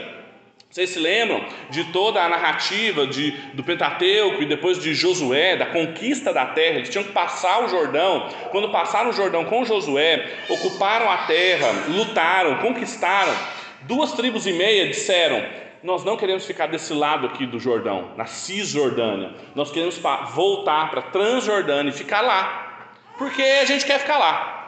Vocês 0.69 0.91
se 0.91 0.99
lembram 0.99 1.43
de 1.71 1.85
toda 1.85 2.23
a 2.23 2.29
narrativa 2.29 3.07
de, 3.07 3.31
do 3.55 3.65
Pentateuco 3.65 4.43
e 4.43 4.47
depois 4.47 4.83
de 4.83 4.93
Josué, 4.93 5.57
da 5.57 5.65
conquista 5.65 6.31
da 6.31 6.45
terra? 6.45 6.77
Eles 6.77 6.91
tinham 6.91 7.05
que 7.05 7.13
passar 7.13 7.65
o 7.65 7.69
Jordão. 7.69 8.29
Quando 8.51 8.71
passaram 8.71 9.09
o 9.09 9.15
Jordão 9.15 9.47
com 9.47 9.65
Josué, 9.65 10.31
ocuparam 10.51 11.11
a 11.11 11.25
terra, 11.27 11.69
lutaram, 11.89 12.59
conquistaram. 12.59 13.35
Duas 13.83 14.13
tribos 14.13 14.47
e 14.47 14.53
meia 14.53 14.89
disseram: 14.89 15.43
nós 15.83 16.05
não 16.05 16.17
queremos 16.17 16.47
ficar 16.47 16.67
desse 16.67 16.93
lado 16.93 17.27
aqui 17.27 17.45
do 17.45 17.59
Jordão, 17.59 18.13
na 18.17 18.25
Cisjordânia. 18.25 19.33
Nós 19.55 19.71
queremos 19.71 20.01
voltar 20.33 20.91
para 20.91 21.03
Transjordânia 21.03 21.91
e 21.91 21.93
ficar 21.93 22.21
lá, 22.21 22.93
porque 23.19 23.43
a 23.43 23.65
gente 23.65 23.85
quer 23.85 23.99
ficar 23.99 24.19
lá. 24.19 24.63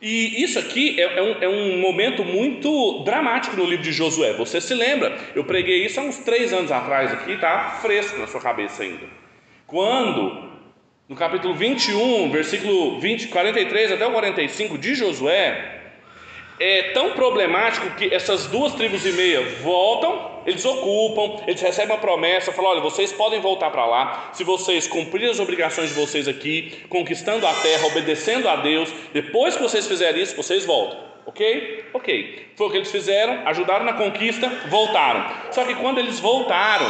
E 0.00 0.42
isso 0.42 0.58
aqui 0.58 0.98
é, 0.98 1.18
é, 1.18 1.22
um, 1.22 1.42
é, 1.42 1.48
um, 1.48 1.78
momento 1.78 2.24
muito 2.24 3.02
dramático 3.04 3.54
no 3.56 3.64
livro 3.64 3.82
de 3.82 3.92
Josué. 3.92 4.32
Você 4.34 4.60
se 4.60 4.72
lembra? 4.72 5.18
Eu 5.34 5.44
preguei 5.44 5.84
isso 5.84 6.00
há 6.00 6.02
uns 6.02 6.18
três 6.18 6.52
anos 6.54 6.72
atrás 6.72 7.12
aqui, 7.12 7.36
tá 7.36 7.78
fresco 7.82 8.18
na 8.18 8.26
sua 8.26 8.40
cabeça 8.40 8.82
ainda. 8.82 9.06
Quando, 9.66 10.48
no 11.06 11.14
capítulo 11.14 11.54
21, 11.54 12.30
versículo 12.30 12.98
20, 12.98 13.28
43 13.28 13.92
até 13.92 14.06
o 14.06 14.12
45 14.12 14.78
de 14.78 14.94
Josué, 14.94 15.79
é 16.60 16.92
tão 16.92 17.12
problemático 17.12 17.90
que 17.96 18.14
essas 18.14 18.46
duas 18.46 18.74
tribos 18.74 19.04
e 19.04 19.12
meia 19.12 19.40
voltam 19.62 20.30
eles 20.46 20.64
ocupam, 20.64 21.42
eles 21.46 21.60
recebem 21.60 21.94
uma 21.94 22.00
promessa, 22.00 22.52
falam: 22.52 22.72
olha, 22.72 22.80
vocês 22.80 23.12
podem 23.12 23.40
voltar 23.40 23.70
para 23.70 23.84
lá, 23.84 24.30
se 24.32 24.42
vocês 24.42 24.86
cumprirem 24.86 25.30
as 25.30 25.38
obrigações 25.38 25.90
de 25.90 25.94
vocês 25.94 26.26
aqui, 26.26 26.72
conquistando 26.88 27.46
a 27.46 27.52
terra, 27.54 27.86
obedecendo 27.86 28.48
a 28.48 28.56
Deus, 28.56 28.92
depois 29.12 29.56
que 29.56 29.62
vocês 29.62 29.86
fizerem 29.86 30.22
isso, 30.22 30.36
vocês 30.36 30.64
voltam. 30.64 30.98
Ok? 31.26 31.84
Ok. 31.92 32.52
Foi 32.56 32.66
o 32.66 32.70
que 32.70 32.78
eles 32.78 32.90
fizeram, 32.90 33.46
ajudaram 33.46 33.84
na 33.84 33.92
conquista, 33.92 34.48
voltaram. 34.68 35.26
Só 35.50 35.64
que 35.64 35.74
quando 35.74 35.98
eles 35.98 36.18
voltaram, 36.18 36.86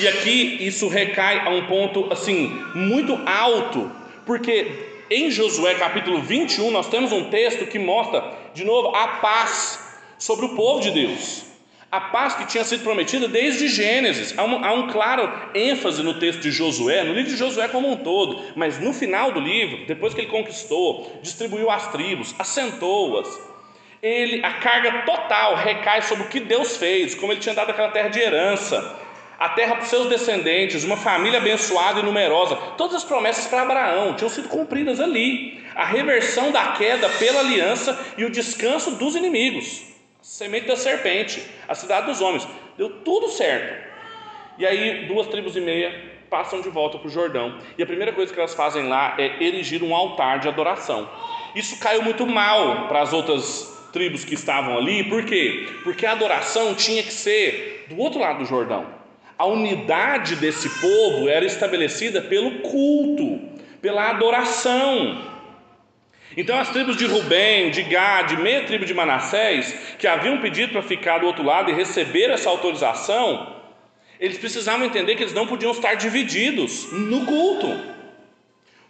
e 0.00 0.08
aqui 0.08 0.58
isso 0.66 0.88
recai 0.88 1.38
a 1.38 1.50
um 1.50 1.66
ponto 1.66 2.12
assim, 2.12 2.48
muito 2.74 3.18
alto, 3.24 3.90
porque 4.26 4.93
em 5.10 5.30
Josué 5.30 5.74
capítulo 5.74 6.20
21 6.22 6.70
nós 6.70 6.88
temos 6.88 7.12
um 7.12 7.30
texto 7.30 7.66
que 7.66 7.78
mostra 7.78 8.24
de 8.54 8.64
novo 8.64 8.94
a 8.94 9.08
paz 9.18 9.98
sobre 10.18 10.46
o 10.46 10.56
povo 10.56 10.80
de 10.80 10.90
Deus 10.90 11.44
a 11.94 12.00
paz 12.00 12.34
que 12.34 12.46
tinha 12.46 12.64
sido 12.64 12.82
prometida 12.82 13.28
desde 13.28 13.68
Gênesis. 13.68 14.36
Há 14.36 14.42
um, 14.42 14.64
há 14.64 14.72
um, 14.72 14.88
claro 14.88 15.30
ênfase 15.54 16.02
no 16.02 16.18
texto 16.18 16.40
de 16.40 16.50
Josué, 16.50 17.04
no 17.04 17.14
livro 17.14 17.30
de 17.30 17.36
Josué 17.36 17.68
como 17.68 17.88
um 17.88 17.96
todo, 17.96 18.42
mas 18.56 18.80
no 18.80 18.92
final 18.92 19.30
do 19.30 19.38
livro, 19.38 19.86
depois 19.86 20.12
que 20.12 20.20
ele 20.20 20.30
conquistou, 20.30 21.20
distribuiu 21.22 21.70
as 21.70 21.92
tribos, 21.92 22.34
assentou-as, 22.36 23.28
ele, 24.02 24.44
a 24.44 24.54
carga 24.54 25.02
total 25.02 25.54
recai 25.54 26.02
sobre 26.02 26.24
o 26.24 26.28
que 26.28 26.40
Deus 26.40 26.76
fez, 26.76 27.14
como 27.14 27.32
ele 27.32 27.40
tinha 27.40 27.54
dado 27.54 27.70
aquela 27.70 27.90
terra 27.90 28.08
de 28.08 28.18
herança, 28.18 28.98
a 29.38 29.48
terra 29.50 29.76
para 29.76 29.84
os 29.84 29.90
seus 29.90 30.08
descendentes, 30.08 30.84
uma 30.84 30.96
família 30.96 31.38
abençoada 31.38 32.00
e 32.00 32.02
numerosa. 32.02 32.56
Todas 32.76 32.96
as 32.96 33.04
promessas 33.04 33.46
para 33.46 33.62
Abraão 33.62 34.14
tinham 34.14 34.28
sido 34.28 34.48
cumpridas 34.48 35.00
ali. 35.00 35.62
A 35.74 35.84
reversão 35.84 36.52
da 36.52 36.72
queda 36.72 37.08
pela 37.08 37.40
aliança 37.40 37.98
e 38.16 38.24
o 38.24 38.30
descanso 38.30 38.92
dos 38.92 39.16
inimigos 39.16 39.94
semente 40.24 40.66
da 40.66 40.74
serpente, 40.74 41.44
a 41.68 41.74
cidade 41.74 42.06
dos 42.06 42.22
homens. 42.22 42.48
Deu 42.78 42.88
tudo 42.88 43.28
certo. 43.28 43.84
E 44.56 44.64
aí, 44.64 45.06
duas 45.06 45.26
tribos 45.26 45.54
e 45.54 45.60
meia 45.60 46.12
passam 46.30 46.62
de 46.62 46.70
volta 46.70 46.98
para 46.98 47.06
o 47.06 47.10
Jordão. 47.10 47.58
E 47.76 47.82
a 47.82 47.86
primeira 47.86 48.12
coisa 48.12 48.32
que 48.32 48.38
elas 48.40 48.54
fazem 48.54 48.88
lá 48.88 49.14
é 49.18 49.42
erigir 49.44 49.82
um 49.82 49.94
altar 49.94 50.40
de 50.40 50.48
adoração. 50.48 51.08
Isso 51.54 51.78
caiu 51.78 52.02
muito 52.02 52.26
mal 52.26 52.88
para 52.88 53.02
as 53.02 53.12
outras 53.12 53.70
tribos 53.92 54.24
que 54.24 54.34
estavam 54.34 54.76
ali, 54.76 55.04
por 55.04 55.24
quê? 55.24 55.68
Porque 55.84 56.04
a 56.06 56.12
adoração 56.12 56.74
tinha 56.74 57.02
que 57.02 57.12
ser 57.12 57.86
do 57.88 58.00
outro 58.00 58.18
lado 58.18 58.38
do 58.38 58.44
Jordão. 58.44 59.03
A 59.36 59.46
unidade 59.46 60.36
desse 60.36 60.68
povo 60.80 61.28
era 61.28 61.44
estabelecida 61.44 62.22
pelo 62.22 62.60
culto, 62.60 63.40
pela 63.82 64.10
adoração. 64.10 65.32
Então 66.36 66.58
as 66.58 66.70
tribos 66.70 66.96
de 66.96 67.06
Rubem, 67.06 67.70
de 67.70 67.82
Gad, 67.82 68.32
meia 68.36 68.64
tribo 68.64 68.84
de 68.84 68.94
Manassés, 68.94 69.96
que 69.98 70.06
haviam 70.06 70.40
pedido 70.40 70.72
para 70.72 70.82
ficar 70.82 71.18
do 71.18 71.26
outro 71.26 71.44
lado 71.44 71.70
e 71.70 71.74
receber 71.74 72.30
essa 72.30 72.48
autorização, 72.50 73.54
eles 74.18 74.38
precisavam 74.38 74.86
entender 74.86 75.16
que 75.16 75.22
eles 75.22 75.34
não 75.34 75.46
podiam 75.46 75.72
estar 75.72 75.94
divididos 75.94 76.92
no 76.92 77.24
culto. 77.24 77.94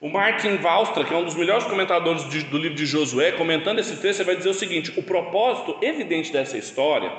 O 0.01 0.09
Martin 0.09 0.57
Valstra, 0.57 1.03
que 1.03 1.15
é 1.15 1.17
um 1.17 1.25
dos 1.25 1.35
melhores 1.35 1.65
comentadores 1.65 2.29
de, 2.29 2.43
do 2.45 2.59
livro 2.59 2.77
de 2.77 2.85
Josué, 2.85 3.33
comentando 3.33 3.79
esse 3.79 3.97
texto, 3.97 4.21
ele 4.21 4.27
vai 4.27 4.37
dizer 4.37 4.51
o 4.51 4.55
seguinte: 4.55 4.93
o 4.99 5.03
propósito 5.03 5.79
evidente 5.81 6.31
dessa 6.31 6.59
história, 6.59 7.11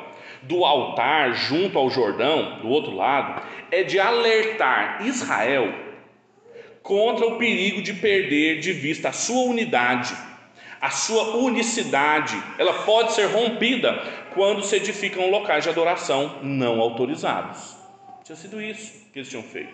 do 0.47 0.63
altar 0.63 1.33
junto 1.33 1.77
ao 1.77 1.89
Jordão, 1.89 2.59
do 2.61 2.69
outro 2.69 2.95
lado, 2.95 3.41
é 3.71 3.83
de 3.83 3.99
alertar 3.99 5.05
Israel 5.05 5.73
contra 6.81 7.25
o 7.25 7.37
perigo 7.37 7.81
de 7.81 7.93
perder 7.93 8.59
de 8.59 8.71
vista 8.71 9.09
a 9.09 9.11
sua 9.11 9.43
unidade, 9.43 10.15
a 10.79 10.91
sua 10.91 11.37
unicidade. 11.37 12.41
Ela 12.59 12.73
pode 12.83 13.13
ser 13.13 13.25
rompida 13.25 13.93
quando 14.33 14.63
se 14.63 14.75
edificam 14.75 15.31
locais 15.31 15.63
de 15.63 15.69
adoração 15.69 16.39
não 16.43 16.79
autorizados. 16.79 17.75
Tinha 18.23 18.35
sido 18.35 18.61
isso 18.61 19.09
que 19.11 19.19
eles 19.19 19.29
tinham 19.29 19.43
feito. 19.43 19.73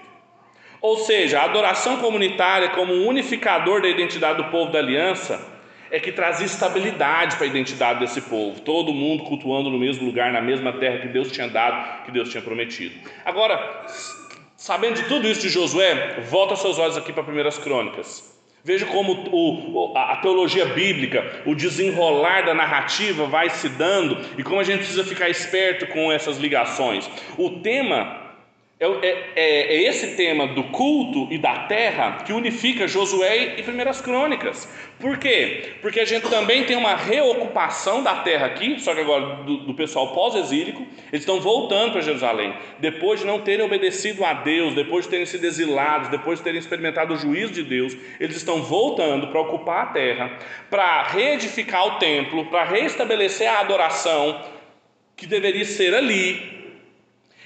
Ou 0.82 0.98
seja, 0.98 1.40
a 1.40 1.46
adoração 1.46 1.98
comunitária 1.98 2.70
como 2.70 2.94
unificador 2.94 3.82
da 3.82 3.88
identidade 3.88 4.42
do 4.42 4.50
povo 4.50 4.72
da 4.72 4.80
aliança 4.80 5.51
é 5.92 6.00
que 6.00 6.12
trazia 6.12 6.46
estabilidade 6.46 7.36
para 7.36 7.46
a 7.46 7.50
identidade 7.50 8.00
desse 8.00 8.22
povo, 8.22 8.62
todo 8.62 8.94
mundo 8.94 9.26
cultuando 9.26 9.70
no 9.70 9.78
mesmo 9.78 10.06
lugar, 10.06 10.32
na 10.32 10.42
mesma 10.42 10.74
terra 10.74 11.00
que 11.00 11.08
Deus 11.10 11.32
tinha 11.32 11.48
dado, 11.48 12.06
que 12.06 12.12
Deus 12.12 12.30
tinha 12.30 12.42
prometido. 12.42 12.96
Agora, 13.26 13.86
Sabendo 14.62 14.94
de 14.94 15.08
tudo 15.08 15.28
isso 15.28 15.42
de 15.42 15.50
Josué, 15.50 16.20
volta 16.30 16.56
seus 16.56 16.78
olhos 16.78 16.96
aqui 16.96 17.12
para 17.12 17.24
Primeiras 17.24 17.58
Crônicas. 17.58 18.40
Veja 18.64 18.86
como 18.86 19.28
o, 19.32 19.98
a 19.98 20.18
teologia 20.18 20.68
bíblica, 20.68 21.42
o 21.48 21.56
desenrolar 21.56 22.46
da 22.46 22.54
narrativa 22.54 23.26
vai 23.26 23.50
se 23.50 23.68
dando 23.68 24.20
e 24.38 24.44
como 24.44 24.60
a 24.60 24.64
gente 24.64 24.78
precisa 24.78 25.04
ficar 25.04 25.30
esperto 25.30 25.88
com 25.88 26.12
essas 26.12 26.38
ligações. 26.38 27.10
O 27.40 27.50
tema 27.62 28.21
é, 28.82 28.88
é, 28.88 29.34
é, 29.36 29.76
é, 29.76 29.84
esse 29.84 30.16
tema 30.16 30.48
do 30.48 30.64
culto 30.64 31.32
e 31.32 31.38
da 31.38 31.68
terra 31.68 32.24
que 32.26 32.34
unifica 32.34 32.88
Josué 32.88 33.54
e 33.60 33.62
Primeiras 33.62 34.02
Crônicas. 34.02 34.68
Por 35.00 35.20
quê? 35.20 35.74
Porque 35.84 36.00
a 36.00 36.06
gente 36.06 36.28
também 36.28 36.64
tem 36.64 36.76
uma 36.76 36.96
reocupação 36.96 38.02
da 38.02 38.16
terra 38.24 38.48
aqui, 38.48 38.80
só 38.80 38.96
que 38.96 39.02
agora 39.02 39.44
do, 39.44 39.58
do 39.58 39.74
pessoal 39.76 40.16
pós-exílico, 40.16 40.82
eles 41.14 41.22
estão 41.22 41.40
voltando 41.40 41.92
para 41.92 42.02
Jerusalém, 42.02 42.56
depois 42.80 43.20
de 43.20 43.28
não 43.28 43.42
terem 43.42 43.64
obedecido 43.64 44.26
a 44.26 44.34
Deus, 44.34 44.74
depois 44.74 45.06
de 45.06 45.12
terem 45.12 45.28
sido 45.28 45.46
exilados, 45.46 46.10
depois 46.10 46.40
de 46.40 46.44
terem 46.44 46.60
experimentado 46.60 47.14
o 47.14 47.18
juízo 47.18 47.54
de 47.54 47.62
Deus, 47.62 47.96
eles 48.20 48.36
estão 48.36 48.64
voltando 48.64 49.28
para 49.28 49.42
ocupar 49.42 49.84
a 49.84 49.90
terra, 49.92 50.40
para 50.72 51.04
reedificar 51.04 51.86
o 51.86 52.00
templo, 52.00 52.46
para 52.46 52.64
reestabelecer 52.64 53.48
a 53.48 53.60
adoração 53.60 54.44
que 55.16 55.28
deveria 55.28 55.66
ser 55.66 55.94
ali, 55.94 56.61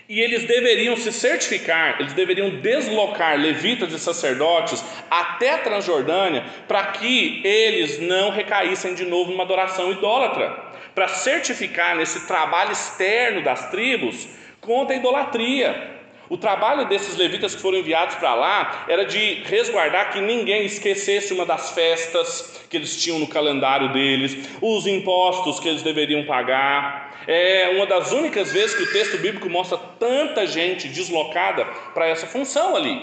E 0.07 0.21
eles 0.21 0.43
deveriam 0.43 0.95
se 0.95 1.11
certificar, 1.11 1.97
eles 1.99 2.13
deveriam 2.13 2.61
deslocar 2.61 3.39
levitas 3.39 3.91
e 3.91 3.99
sacerdotes 3.99 4.83
até 5.09 5.51
a 5.51 5.57
Transjordânia 5.57 6.45
para 6.67 6.85
que 6.87 7.41
eles 7.43 7.99
não 7.99 8.29
recaíssem 8.29 8.93
de 8.93 9.03
novo 9.03 9.31
numa 9.31 9.43
adoração 9.43 9.91
idólatra, 9.91 10.63
para 10.93 11.07
certificar 11.07 11.95
nesse 11.95 12.27
trabalho 12.27 12.71
externo 12.71 13.43
das 13.43 13.69
tribos 13.71 14.27
contra 14.61 14.95
a 14.95 14.99
idolatria. 14.99 15.94
O 16.29 16.37
trabalho 16.37 16.87
desses 16.87 17.15
levitas 17.15 17.53
que 17.53 17.61
foram 17.61 17.77
enviados 17.77 18.15
para 18.15 18.33
lá 18.33 18.85
era 18.87 19.05
de 19.05 19.43
resguardar 19.45 20.11
que 20.11 20.19
ninguém 20.19 20.65
esquecesse 20.65 21.33
uma 21.33 21.45
das 21.45 21.71
festas 21.71 22.65
que 22.69 22.77
eles 22.77 23.01
tinham 23.01 23.19
no 23.19 23.27
calendário 23.27 23.93
deles, 23.93 24.49
os 24.59 24.87
impostos 24.87 25.59
que 25.59 25.67
eles 25.69 25.83
deveriam 25.83 26.25
pagar, 26.25 27.23
é 27.27 27.71
uma 27.75 27.85
das 27.85 28.11
únicas 28.11 28.51
vezes 28.51 28.75
que 28.75 28.83
o 28.83 28.91
texto 28.91 29.17
bíblico 29.17 29.49
mostra 29.49 29.77
tanta 29.99 30.45
gente 30.45 30.87
deslocada 30.87 31.65
para 31.93 32.07
essa 32.07 32.27
função 32.27 32.75
ali. 32.75 33.01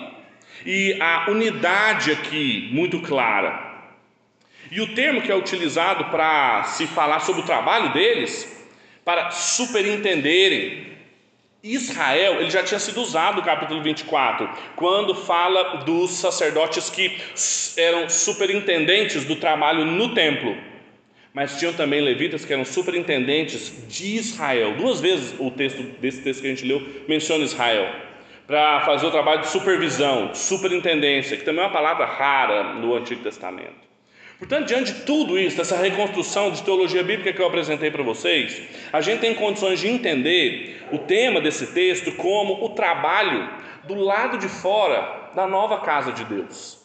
E 0.64 0.96
a 1.00 1.26
unidade 1.28 2.12
aqui 2.12 2.68
muito 2.72 3.00
clara. 3.00 3.72
E 4.70 4.80
o 4.80 4.94
termo 4.94 5.20
que 5.20 5.30
é 5.30 5.36
utilizado 5.36 6.06
para 6.06 6.64
se 6.64 6.86
falar 6.86 7.20
sobre 7.20 7.42
o 7.42 7.44
trabalho 7.44 7.92
deles, 7.92 8.48
para 9.04 9.30
superintenderem, 9.30 10.91
Israel, 11.62 12.40
ele 12.40 12.50
já 12.50 12.62
tinha 12.62 12.80
sido 12.80 13.00
usado 13.00 13.36
no 13.36 13.42
capítulo 13.42 13.82
24, 13.82 14.50
quando 14.74 15.14
fala 15.14 15.78
dos 15.84 16.10
sacerdotes 16.10 16.90
que 16.90 17.18
eram 17.76 18.08
superintendentes 18.08 19.24
do 19.24 19.36
trabalho 19.36 19.84
no 19.84 20.14
templo 20.14 20.72
mas 21.34 21.58
tinham 21.58 21.72
também 21.72 22.00
levitas 22.00 22.44
que 22.44 22.52
eram 22.52 22.64
superintendentes 22.64 23.72
de 23.88 24.16
Israel. 24.16 24.74
Duas 24.76 25.00
vezes 25.00 25.34
o 25.38 25.50
texto 25.50 25.82
desse 25.98 26.22
texto 26.22 26.42
que 26.42 26.46
a 26.46 26.50
gente 26.50 26.64
leu 26.64 26.82
menciona 27.08 27.44
Israel 27.44 27.90
para 28.46 28.80
fazer 28.80 29.06
o 29.06 29.10
trabalho 29.10 29.40
de 29.40 29.48
supervisão, 29.48 30.34
superintendência, 30.34 31.36
que 31.36 31.44
também 31.44 31.62
é 31.62 31.66
uma 31.66 31.72
palavra 31.72 32.04
rara 32.04 32.74
no 32.74 32.94
Antigo 32.94 33.22
Testamento. 33.22 33.91
Portanto, 34.42 34.66
diante 34.66 34.92
de 34.92 35.00
tudo 35.02 35.38
isso, 35.38 35.56
dessa 35.56 35.76
reconstrução 35.76 36.50
de 36.50 36.64
teologia 36.64 37.04
bíblica 37.04 37.32
que 37.32 37.40
eu 37.40 37.46
apresentei 37.46 37.92
para 37.92 38.02
vocês, 38.02 38.60
a 38.92 39.00
gente 39.00 39.20
tem 39.20 39.36
condições 39.36 39.78
de 39.78 39.86
entender 39.86 40.82
o 40.90 40.98
tema 40.98 41.40
desse 41.40 41.68
texto 41.68 42.10
como 42.16 42.54
o 42.54 42.70
trabalho 42.70 43.48
do 43.84 43.94
lado 43.94 44.38
de 44.38 44.48
fora 44.48 45.30
da 45.36 45.46
nova 45.46 45.78
casa 45.82 46.10
de 46.10 46.24
Deus. 46.24 46.84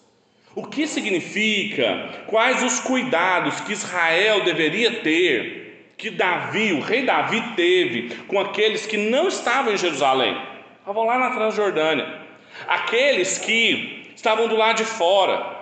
O 0.54 0.68
que 0.68 0.86
significa? 0.86 2.26
Quais 2.28 2.62
os 2.62 2.80
cuidados 2.80 3.60
que 3.62 3.74
Israel 3.74 4.44
deveria 4.44 5.02
ter, 5.02 5.94
que 5.98 6.12
Davi, 6.12 6.74
o 6.74 6.80
rei 6.80 7.06
Davi, 7.06 7.42
teve 7.56 8.18
com 8.28 8.40
aqueles 8.40 8.86
que 8.86 8.98
não 8.98 9.30
estavam 9.30 9.74
em 9.74 9.78
Jerusalém, 9.78 10.40
estavam 10.78 11.08
lá 11.08 11.18
na 11.18 11.32
Transjordânia, 11.32 12.22
aqueles 12.68 13.40
que 13.40 14.12
estavam 14.16 14.48
do 14.48 14.56
lado 14.56 14.78
de 14.78 14.86
fora. 14.86 15.57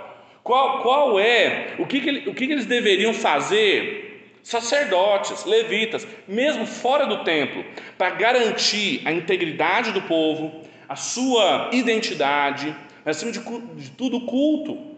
Qual, 0.45 0.83
qual 0.83 1.19
é, 1.19 1.73
o 1.79 1.87
que, 1.87 1.99
que, 1.99 2.29
o 2.29 2.33
que, 2.35 2.45
que 2.45 2.53
eles 2.53 2.67
deveriam 2.67 3.15
fazer 3.15 4.29
sacerdotes, 4.43 5.43
levitas, 5.43 6.07
mesmo 6.27 6.67
fora 6.67 7.07
do 7.07 7.23
templo, 7.23 7.65
para 7.97 8.11
garantir 8.11 9.01
a 9.05 9.11
integridade 9.11 9.91
do 9.91 10.03
povo, 10.03 10.61
a 10.87 10.95
sua 10.95 11.71
identidade, 11.73 12.75
acima 13.03 13.31
de, 13.31 13.39
de 13.39 13.89
tudo, 13.89 14.21
culto. 14.27 14.95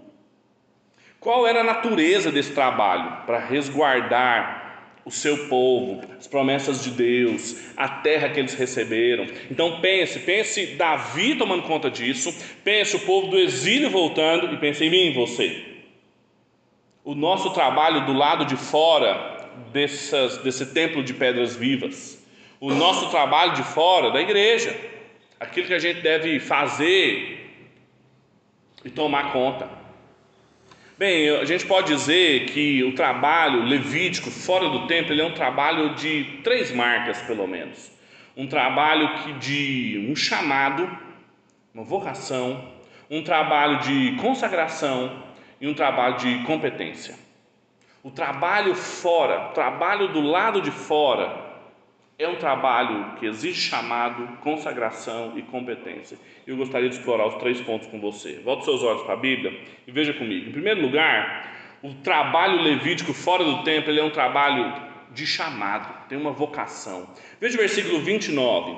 Qual 1.17 1.47
era 1.47 1.61
a 1.61 1.63
natureza 1.63 2.29
desse 2.29 2.51
trabalho? 2.51 3.25
Para 3.25 3.39
resguardar 3.39 4.66
o 5.07 5.11
seu 5.11 5.47
povo, 5.47 6.01
as 6.19 6.27
promessas 6.27 6.83
de 6.83 6.91
Deus, 6.91 7.55
a 7.77 7.87
terra 7.87 8.27
que 8.27 8.41
eles 8.41 8.53
receberam. 8.55 9.25
Então 9.49 9.79
pense, 9.79 10.19
pense 10.19 10.75
Davi 10.75 11.35
tomando 11.35 11.63
conta 11.63 11.89
disso, 11.89 12.35
pense 12.61 12.97
o 12.97 12.99
povo 12.99 13.27
do 13.27 13.39
exílio 13.39 13.89
voltando 13.89 14.53
e 14.53 14.57
pense 14.57 14.83
em 14.83 14.89
mim, 14.89 15.13
você. 15.13 15.63
O 17.05 17.15
nosso 17.15 17.51
trabalho 17.53 18.05
do 18.05 18.11
lado 18.11 18.43
de 18.43 18.57
fora 18.57 19.49
dessas, 19.71 20.39
desse 20.39 20.73
templo 20.73 21.01
de 21.01 21.13
pedras 21.13 21.55
vivas, 21.55 22.21
o 22.59 22.73
nosso 22.73 23.09
trabalho 23.09 23.53
de 23.53 23.63
fora 23.63 24.11
da 24.11 24.19
igreja, 24.19 24.77
aquilo 25.39 25.67
que 25.67 25.73
a 25.73 25.79
gente 25.79 26.01
deve 26.01 26.37
fazer 26.41 27.49
e 28.83 28.89
tomar 28.89 29.31
conta. 29.31 29.69
Bem, 30.97 31.29
a 31.29 31.45
gente 31.45 31.63
pode 31.67 31.93
dizer 31.93 32.47
que 32.47 32.83
o 32.83 32.95
trabalho 32.95 33.61
levítico 33.65 34.31
fora 34.31 34.67
do 34.67 34.87
templo 34.87 35.13
ele 35.13 35.21
é 35.21 35.25
um 35.25 35.33
trabalho 35.33 35.93
de 35.93 36.39
três 36.43 36.71
marcas, 36.71 37.21
pelo 37.21 37.45
menos. 37.45 37.91
Um 38.35 38.47
trabalho 38.47 39.13
que 39.17 39.33
de 39.33 40.07
um 40.09 40.15
chamado, 40.15 40.89
uma 41.71 41.83
vocação, 41.83 42.73
um 43.11 43.21
trabalho 43.21 43.77
de 43.81 44.15
consagração 44.19 45.21
e 45.61 45.67
um 45.67 45.73
trabalho 45.75 46.17
de 46.17 46.43
competência. 46.45 47.13
O 48.01 48.09
trabalho 48.09 48.73
fora, 48.73 49.49
o 49.49 49.53
trabalho 49.53 50.07
do 50.07 50.21
lado 50.21 50.63
de 50.63 50.71
fora, 50.71 51.46
é 52.19 52.27
um 52.27 52.37
trabalho 52.37 53.15
que 53.19 53.27
exige 53.27 53.61
chamado, 53.61 54.37
consagração 54.37 55.33
e 55.37 55.43
competência. 55.43 56.17
Eu 56.47 56.57
gostaria 56.57 56.89
de 56.89 56.95
explorar 56.95 57.27
os 57.27 57.35
três 57.35 57.61
pontos 57.61 57.87
com 57.87 57.99
você. 57.99 58.39
Volte 58.43 58.65
seus 58.65 58.81
olhos 58.81 59.03
para 59.03 59.13
a 59.13 59.17
Bíblia 59.17 59.59
e 59.85 59.91
veja 59.91 60.13
comigo. 60.13 60.49
Em 60.49 60.51
primeiro 60.51 60.81
lugar, 60.81 61.77
o 61.83 61.93
trabalho 61.95 62.61
levítico 62.61 63.13
fora 63.13 63.43
do 63.43 63.63
templo 63.63 63.91
ele 63.91 63.99
é 63.99 64.03
um 64.03 64.09
trabalho 64.09 64.87
de 65.11 65.27
chamado, 65.27 66.07
tem 66.07 66.17
uma 66.17 66.31
vocação. 66.31 67.07
Veja 67.39 67.55
o 67.55 67.59
versículo 67.59 67.99
29. 67.99 68.75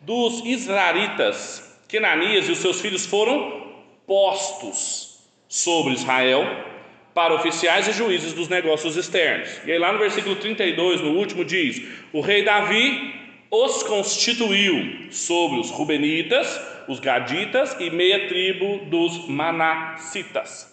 Dos 0.00 0.44
israelitas, 0.44 1.80
Kenanias 1.88 2.48
e 2.48 2.52
os 2.52 2.58
seus 2.58 2.80
filhos 2.80 3.06
foram 3.06 3.72
postos 4.04 5.28
sobre 5.46 5.92
Israel 5.92 6.69
para 7.14 7.34
oficiais 7.34 7.88
e 7.88 7.92
juízes 7.92 8.32
dos 8.32 8.48
negócios 8.48 8.96
externos. 8.96 9.60
E 9.64 9.72
aí, 9.72 9.78
lá 9.78 9.92
no 9.92 9.98
versículo 9.98 10.36
32, 10.36 11.00
no 11.00 11.10
último, 11.10 11.44
diz: 11.44 11.82
O 12.12 12.20
rei 12.20 12.42
Davi 12.42 13.14
os 13.50 13.82
constituiu 13.82 15.10
sobre 15.10 15.58
os 15.58 15.70
Rubenitas, 15.70 16.60
os 16.86 17.00
Gaditas 17.00 17.76
e 17.80 17.90
meia 17.90 18.28
tribo 18.28 18.84
dos 18.86 19.28
Manassitas, 19.28 20.72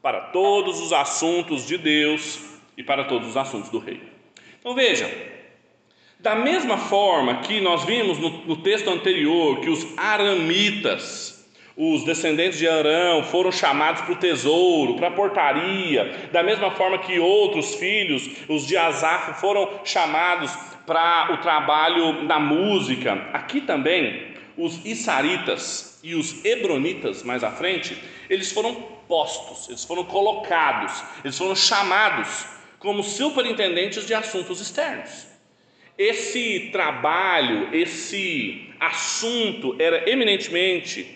para 0.00 0.20
todos 0.20 0.80
os 0.80 0.92
assuntos 0.92 1.66
de 1.66 1.76
Deus 1.76 2.40
e 2.76 2.82
para 2.82 3.04
todos 3.04 3.28
os 3.28 3.36
assuntos 3.36 3.70
do 3.70 3.78
rei. 3.78 4.00
Então 4.60 4.74
veja, 4.74 5.10
da 6.20 6.36
mesma 6.36 6.78
forma 6.78 7.40
que 7.40 7.60
nós 7.60 7.84
vimos 7.84 8.18
no, 8.18 8.30
no 8.46 8.56
texto 8.62 8.88
anterior 8.88 9.60
que 9.60 9.68
os 9.68 9.86
aramitas 9.96 11.33
os 11.76 12.04
descendentes 12.04 12.58
de 12.58 12.68
Arão 12.68 13.24
foram 13.24 13.50
chamados 13.50 14.02
para 14.02 14.12
o 14.12 14.16
tesouro, 14.16 14.94
para 14.94 15.08
a 15.08 15.10
portaria, 15.10 16.28
da 16.30 16.42
mesma 16.42 16.70
forma 16.70 16.98
que 16.98 17.18
outros 17.18 17.74
filhos, 17.74 18.30
os 18.48 18.66
de 18.66 18.76
Asaf, 18.76 19.40
foram 19.40 19.80
chamados 19.84 20.52
para 20.86 21.32
o 21.32 21.38
trabalho 21.38 22.26
da 22.28 22.38
música. 22.38 23.28
Aqui 23.32 23.60
também, 23.60 24.34
os 24.56 24.84
Isaritas 24.84 25.98
e 26.02 26.14
os 26.14 26.44
Hebronitas, 26.44 27.24
mais 27.24 27.42
à 27.42 27.50
frente, 27.50 28.00
eles 28.30 28.52
foram 28.52 28.74
postos, 29.08 29.68
eles 29.68 29.84
foram 29.84 30.04
colocados, 30.04 31.02
eles 31.24 31.36
foram 31.36 31.56
chamados 31.56 32.46
como 32.78 33.02
superintendentes 33.02 34.06
de 34.06 34.14
assuntos 34.14 34.60
externos. 34.60 35.26
Esse 35.98 36.70
trabalho, 36.70 37.74
esse 37.74 38.68
assunto 38.78 39.76
era 39.78 40.08
eminentemente 40.08 41.13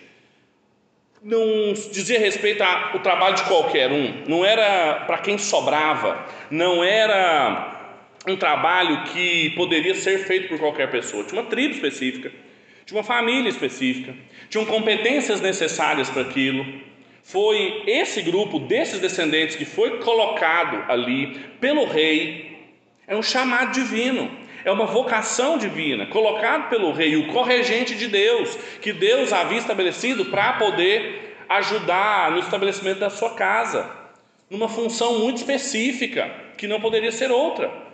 não 1.21 1.73
dizia 1.73 2.19
respeito 2.19 2.61
ao 2.63 2.99
trabalho 2.99 3.35
de 3.35 3.43
qualquer 3.43 3.91
um, 3.91 4.23
não 4.27 4.45
era 4.45 5.05
para 5.05 5.17
quem 5.17 5.37
sobrava, 5.37 6.25
não 6.49 6.83
era 6.83 7.97
um 8.27 8.35
trabalho 8.35 9.03
que 9.05 9.49
poderia 9.51 9.95
ser 9.95 10.19
feito 10.19 10.47
por 10.47 10.59
qualquer 10.59 10.89
pessoa. 10.89 11.23
Tinha 11.23 11.41
uma 11.41 11.49
tribo 11.49 11.73
específica, 11.73 12.31
tinha 12.85 12.97
uma 12.97 13.03
família 13.03 13.49
específica, 13.49 14.13
tinham 14.49 14.65
competências 14.65 15.41
necessárias 15.41 16.09
para 16.09 16.21
aquilo. 16.21 16.65
Foi 17.23 17.83
esse 17.85 18.21
grupo 18.21 18.59
desses 18.59 18.99
descendentes 18.99 19.55
que 19.55 19.65
foi 19.65 19.99
colocado 19.99 20.89
ali 20.91 21.39
pelo 21.59 21.85
rei, 21.85 22.57
é 23.07 23.15
um 23.15 23.23
chamado 23.23 23.71
divino 23.71 24.31
é 24.63 24.71
uma 24.71 24.85
vocação 24.85 25.57
divina, 25.57 26.05
colocado 26.07 26.69
pelo 26.69 26.91
rei, 26.91 27.15
o 27.15 27.27
corregente 27.27 27.95
de 27.95 28.07
Deus, 28.07 28.55
que 28.81 28.93
Deus 28.93 29.31
havia 29.33 29.57
estabelecido 29.57 30.25
para 30.25 30.53
poder 30.53 31.37
ajudar 31.47 32.31
no 32.31 32.39
estabelecimento 32.39 32.99
da 32.99 33.09
sua 33.09 33.31
casa, 33.31 33.89
numa 34.49 34.69
função 34.69 35.19
muito 35.19 35.37
específica, 35.37 36.31
que 36.57 36.67
não 36.67 36.79
poderia 36.79 37.11
ser 37.11 37.31
outra. 37.31 37.89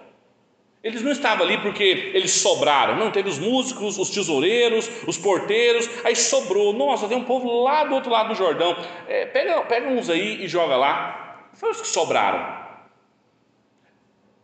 Eles 0.84 1.02
não 1.02 1.12
estavam 1.12 1.46
ali 1.46 1.58
porque 1.58 2.12
eles 2.14 2.32
sobraram, 2.32 2.96
não, 2.96 3.10
teve 3.10 3.28
os 3.28 3.40
músicos, 3.40 3.98
os 3.98 4.12
tesoureiros, 4.12 4.88
os 5.08 5.18
porteiros, 5.18 5.90
aí 6.04 6.16
sobrou, 6.16 6.74
nossa, 6.74 7.08
tem 7.08 7.18
um 7.18 7.24
povo 7.24 7.64
lá 7.64 7.86
do 7.86 7.96
outro 7.96 8.12
lado 8.12 8.30
do 8.30 8.36
Jordão, 8.36 8.78
é, 9.08 9.26
pega, 9.26 9.62
pega 9.64 9.90
uns 9.90 10.12
aí 10.12 10.44
e 10.44 10.48
joga 10.48 10.76
lá. 10.76 11.50
Foi 11.54 11.72
os 11.72 11.82
que 11.82 11.88
sobraram. 11.88 12.66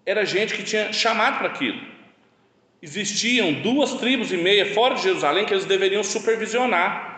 Era 0.03 0.25
gente 0.25 0.55
que 0.55 0.63
tinha 0.63 0.91
chamado 0.91 1.37
para 1.37 1.47
aquilo. 1.47 1.79
Existiam 2.81 3.53
duas 3.53 3.93
tribos 3.95 4.31
e 4.31 4.37
meia 4.37 4.73
fora 4.73 4.95
de 4.95 5.03
Jerusalém 5.03 5.45
que 5.45 5.53
eles 5.53 5.65
deveriam 5.65 6.03
supervisionar. 6.03 7.09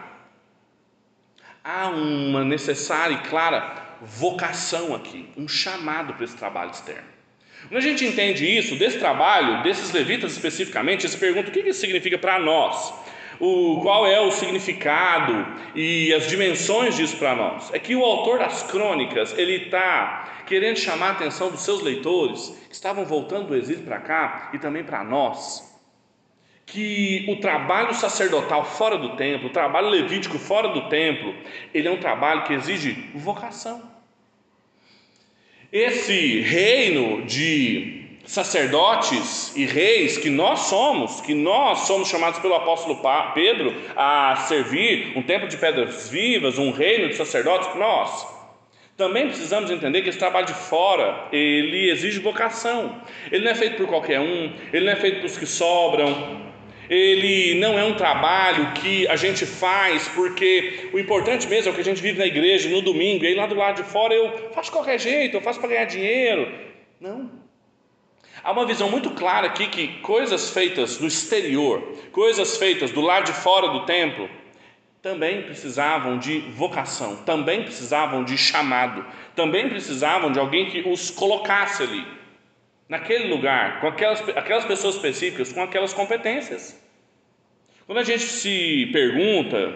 Há 1.64 1.88
uma 1.90 2.44
necessária 2.44 3.14
e 3.14 3.30
clara 3.30 3.82
vocação 4.02 4.94
aqui, 4.94 5.30
um 5.38 5.48
chamado 5.48 6.14
para 6.14 6.26
esse 6.26 6.36
trabalho 6.36 6.72
externo. 6.72 7.08
Quando 7.70 7.78
a 7.78 7.82
gente 7.82 8.04
entende 8.04 8.46
isso, 8.46 8.76
desse 8.76 9.00
trabalho, 9.00 9.64
desses 9.64 9.92
levitas 9.92 10.34
especificamente, 10.34 11.08
se 11.08 11.18
pergunta 11.18 11.50
o 11.50 11.52
que 11.52 11.62
isso 11.62 11.80
significa 11.80 12.18
para 12.18 12.38
nós, 12.38 12.94
o, 13.40 13.80
qual 13.82 14.06
é 14.06 14.20
o 14.20 14.32
significado 14.32 15.46
e 15.76 16.14
as 16.14 16.28
dimensões 16.28 16.96
disso 16.96 17.18
para 17.18 17.36
nós. 17.36 17.74
É 17.74 17.80
que 17.80 17.96
o 17.96 18.04
autor 18.04 18.40
das 18.40 18.64
crônicas, 18.64 19.38
ele 19.38 19.66
está 19.66 20.44
querendo 20.46 20.78
chamar 20.78 21.10
a 21.10 21.12
atenção 21.12 21.50
dos 21.50 21.62
seus 21.62 21.82
leitores, 21.82 22.50
que 22.68 22.74
estavam 22.76 23.06
voltando 23.06 23.48
do 23.48 23.56
exílio 23.56 23.84
para 23.84 24.00
cá, 24.00 24.50
e 24.54 24.60
também 24.60 24.84
para 24.84 25.04
nós, 25.04 25.72
que 26.66 27.26
o 27.30 27.38
trabalho 27.38 27.94
sacerdotal 27.94 28.66
fora 28.66 28.98
do 28.98 29.16
templo, 29.16 29.48
o 29.48 29.54
trabalho 29.54 29.90
levítico 29.90 30.38
fora 30.38 30.70
do 30.70 30.90
templo, 30.90 31.34
ele 31.74 31.88
é 31.88 31.92
um 31.92 32.00
trabalho 32.00 32.44
que 32.44 32.54
exige 32.54 33.10
vocação. 33.14 33.92
Esse 35.72 36.40
reino 36.40 37.26
de 37.26 38.03
sacerdotes 38.26 39.56
e 39.56 39.66
reis 39.66 40.18
que 40.18 40.30
nós 40.30 40.62
somos, 40.62 41.22
que 41.22 41.34
nós 41.34 41.80
somos 41.80 42.08
chamados 42.08 42.40
pelo 42.40 42.56
apóstolo 42.56 43.00
Pedro 43.34 43.76
a 43.96 44.36
servir 44.48 45.14
um 45.16 45.22
templo 45.22 45.48
de 45.48 45.58
pedras 45.58 46.10
vivas, 46.10 46.58
um 46.58 46.72
reino 46.72 47.10
de 47.10 47.16
sacerdotes, 47.16 47.76
nós 47.76 48.34
também 48.96 49.28
precisamos 49.28 49.72
entender 49.72 50.04
que 50.04 50.10
esse 50.10 50.20
trabalho 50.20 50.46
de 50.46 50.54
fora, 50.54 51.28
ele 51.32 51.90
exige 51.90 52.20
vocação. 52.20 53.02
Ele 53.32 53.44
não 53.44 53.52
é 53.52 53.56
feito 53.56 53.78
por 53.78 53.88
qualquer 53.88 54.20
um, 54.20 54.54
ele 54.72 54.86
não 54.86 54.94
é 54.94 54.96
feito 54.96 55.18
pelos 55.18 55.36
que 55.36 55.48
sobram, 55.48 56.44
ele 56.90 57.56
não 57.60 57.78
é 57.78 57.84
um 57.84 57.96
trabalho 57.96 58.72
que 58.74 59.08
a 59.08 59.16
gente 59.16 59.46
faz 59.46 60.08
porque 60.10 60.90
o 60.94 61.00
importante 61.00 61.48
mesmo 61.48 61.70
é 61.70 61.72
o 61.72 61.76
que 61.76 61.82
a 61.82 61.84
gente 61.84 62.02
vive 62.02 62.20
na 62.20 62.26
igreja 62.26 62.70
no 62.70 62.82
domingo, 62.82 63.24
e 63.24 63.28
aí 63.28 63.36
lá 63.36 63.48
do 63.48 63.56
lado 63.56 63.82
de 63.82 63.90
fora 63.90 64.14
eu 64.14 64.52
faço 64.54 64.70
de 64.70 64.72
qualquer 64.72 65.00
jeito, 65.00 65.38
eu 65.38 65.42
faço 65.42 65.60
para 65.60 65.70
ganhar 65.70 65.86
dinheiro. 65.86 66.52
Não. 67.02 67.43
Há 68.44 68.52
uma 68.52 68.66
visão 68.66 68.90
muito 68.90 69.12
clara 69.12 69.48
aqui 69.48 69.68
que 69.68 69.88
coisas 70.00 70.50
feitas 70.50 71.00
no 71.00 71.08
exterior, 71.08 71.82
coisas 72.12 72.58
feitas 72.58 72.92
do 72.92 73.00
lado 73.00 73.28
de 73.28 73.34
fora 73.34 73.70
do 73.70 73.86
templo, 73.86 74.30
também 75.02 75.44
precisavam 75.44 76.18
de 76.18 76.40
vocação, 76.52 77.18
também 77.18 77.64
precisavam 77.64 78.24
de 78.24 78.38
chamado, 78.38 79.06
também 79.36 79.70
precisavam 79.70 80.32
de 80.32 80.40
alguém 80.40 80.70
que 80.70 80.82
os 80.88 81.10
colocasse 81.10 81.84
ali 81.84 82.06
naquele 82.88 83.34
lugar, 83.34 83.80
com 83.80 83.88
aquelas, 83.88 84.22
aquelas 84.30 84.66
pessoas 84.66 84.96
específicas, 84.96 85.52
com 85.52 85.62
aquelas 85.64 85.94
competências. 85.94 86.82
Quando 87.86 88.00
a 88.00 88.04
gente 88.04 88.24
se 88.24 88.90
pergunta 88.94 89.74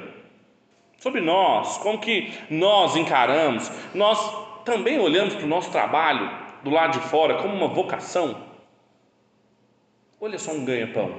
sobre 0.98 1.22
nós, 1.22 1.78
como 1.78 2.00
que 2.00 2.34
nós 2.50 2.96
encaramos, 2.96 3.72
nós 3.94 4.64
também 4.64 5.00
olhamos 5.00 5.36
para 5.36 5.46
o 5.46 5.50
nosso 5.50 5.72
trabalho 5.72 6.30
do 6.64 6.70
lado 6.70 7.00
de 7.00 7.08
fora 7.08 7.36
como 7.36 7.54
uma 7.54 7.68
vocação. 7.68 8.47
Olha 10.20 10.40
só 10.40 10.52
um 10.52 10.66
ganha-pão. 10.66 11.12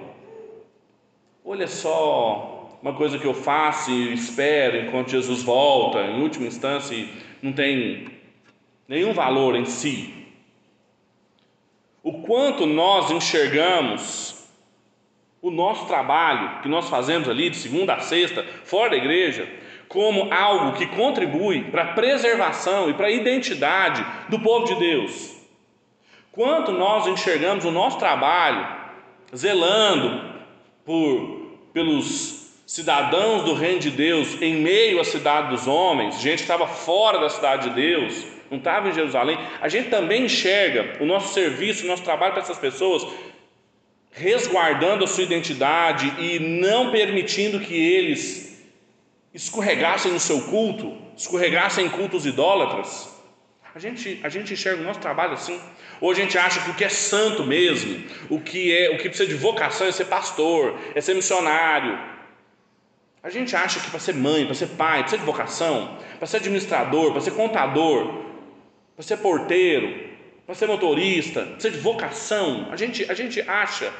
Olha 1.44 1.66
só 1.66 2.78
uma 2.82 2.94
coisa 2.94 3.18
que 3.18 3.26
eu 3.26 3.34
faço 3.34 3.90
e 3.90 4.12
espero 4.12 4.76
enquanto 4.76 5.10
Jesus 5.10 5.42
volta, 5.42 6.00
em 6.02 6.22
última 6.22 6.46
instância, 6.46 7.08
não 7.42 7.52
tem 7.52 8.08
nenhum 8.86 9.12
valor 9.12 9.56
em 9.56 9.64
si 9.64 10.18
o 12.08 12.22
quanto 12.22 12.64
nós 12.64 13.10
enxergamos 13.10 14.48
o 15.42 15.50
nosso 15.50 15.86
trabalho 15.86 16.62
que 16.62 16.68
nós 16.68 16.88
fazemos 16.88 17.28
ali 17.28 17.50
de 17.50 17.56
segunda 17.56 17.94
a 17.94 18.00
sexta, 18.00 18.44
fora 18.64 18.90
da 18.90 18.96
igreja, 18.96 19.46
como 19.88 20.32
algo 20.32 20.76
que 20.76 20.86
contribui 20.86 21.64
para 21.64 21.82
a 21.82 21.92
preservação 21.92 22.88
e 22.88 22.94
para 22.94 23.08
a 23.08 23.10
identidade 23.10 24.04
do 24.30 24.40
povo 24.40 24.64
de 24.64 24.76
Deus. 24.76 25.36
Quanto 26.32 26.72
nós 26.72 27.06
enxergamos 27.06 27.66
o 27.66 27.70
nosso 27.70 27.98
trabalho 27.98 28.77
zelando 29.34 30.38
por 30.84 31.48
pelos 31.72 32.48
cidadãos 32.66 33.44
do 33.44 33.54
reino 33.54 33.80
de 33.80 33.90
Deus 33.90 34.40
em 34.42 34.56
meio 34.56 35.00
à 35.00 35.04
cidade 35.04 35.50
dos 35.50 35.66
homens, 35.66 36.20
gente 36.20 36.36
que 36.36 36.42
estava 36.42 36.66
fora 36.66 37.18
da 37.18 37.28
cidade 37.28 37.70
de 37.70 37.74
Deus, 37.74 38.24
não 38.50 38.58
estava 38.58 38.88
em 38.88 38.92
Jerusalém, 38.92 39.38
a 39.60 39.68
gente 39.68 39.88
também 39.88 40.24
enxerga 40.24 41.02
o 41.02 41.06
nosso 41.06 41.32
serviço, 41.32 41.84
o 41.84 41.88
nosso 41.88 42.02
trabalho 42.02 42.32
para 42.32 42.42
essas 42.42 42.58
pessoas, 42.58 43.06
resguardando 44.10 45.04
a 45.04 45.06
sua 45.06 45.22
identidade 45.22 46.12
e 46.18 46.38
não 46.38 46.90
permitindo 46.90 47.60
que 47.60 47.74
eles 47.74 48.62
escorregassem 49.32 50.12
no 50.12 50.20
seu 50.20 50.42
culto, 50.42 50.96
escorregassem 51.16 51.86
em 51.86 51.90
cultos 51.90 52.26
idólatras. 52.26 53.17
A 53.78 53.80
gente, 53.80 54.18
a 54.24 54.28
gente 54.28 54.52
enxerga 54.54 54.82
o 54.82 54.84
nosso 54.84 54.98
trabalho 54.98 55.34
assim. 55.34 55.60
Ou 56.00 56.10
a 56.10 56.14
gente 56.14 56.36
acha 56.36 56.60
que 56.60 56.70
o 56.70 56.74
que 56.74 56.82
é 56.82 56.88
santo 56.88 57.44
mesmo, 57.44 58.04
o 58.28 58.40
que 58.40 58.76
é, 58.76 58.90
o 58.90 58.98
que 58.98 59.08
precisa 59.08 59.28
de 59.28 59.36
vocação 59.36 59.86
é 59.86 59.92
ser 59.92 60.06
pastor, 60.06 60.76
é 60.96 61.00
ser 61.00 61.14
missionário. 61.14 61.96
A 63.22 63.30
gente 63.30 63.54
acha 63.54 63.78
que 63.78 63.88
para 63.88 64.00
ser 64.00 64.16
mãe, 64.16 64.44
para 64.46 64.54
ser 64.56 64.66
pai, 64.70 65.02
precisa 65.02 65.20
de 65.20 65.24
vocação, 65.24 65.96
para 66.18 66.26
ser 66.26 66.38
administrador, 66.38 67.12
para 67.12 67.20
ser 67.20 67.30
contador, 67.30 68.24
para 68.96 69.04
ser 69.04 69.18
porteiro, 69.18 70.08
para 70.44 70.56
ser 70.56 70.66
motorista, 70.66 71.42
precisa 71.42 71.70
de 71.70 71.78
vocação. 71.78 72.66
A 72.72 72.76
gente, 72.76 73.08
a 73.08 73.14
gente 73.14 73.40
acha, 73.42 73.92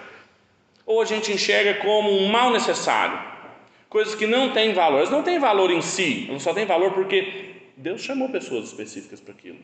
ou 0.85 1.01
a 1.01 1.05
gente 1.05 1.31
enxerga 1.31 1.75
como 1.75 2.11
um 2.11 2.27
mal 2.27 2.51
necessário, 2.51 3.17
coisas 3.89 4.17
que 4.17 4.27
não 4.27 4.51
têm 4.53 4.73
valor. 4.73 4.99
Elas 4.99 5.11
não 5.11 5.23
têm 5.23 5.39
valor 5.39 5.71
em 5.71 5.81
si, 5.81 6.27
elas 6.29 6.43
só 6.43 6.53
têm 6.53 6.67
valor 6.67 6.91
porque 6.95 7.58
Deus 7.79 8.01
chamou 8.01 8.29
pessoas 8.29 8.67
específicas 8.67 9.21
para 9.21 9.33
aquilo. 9.33 9.61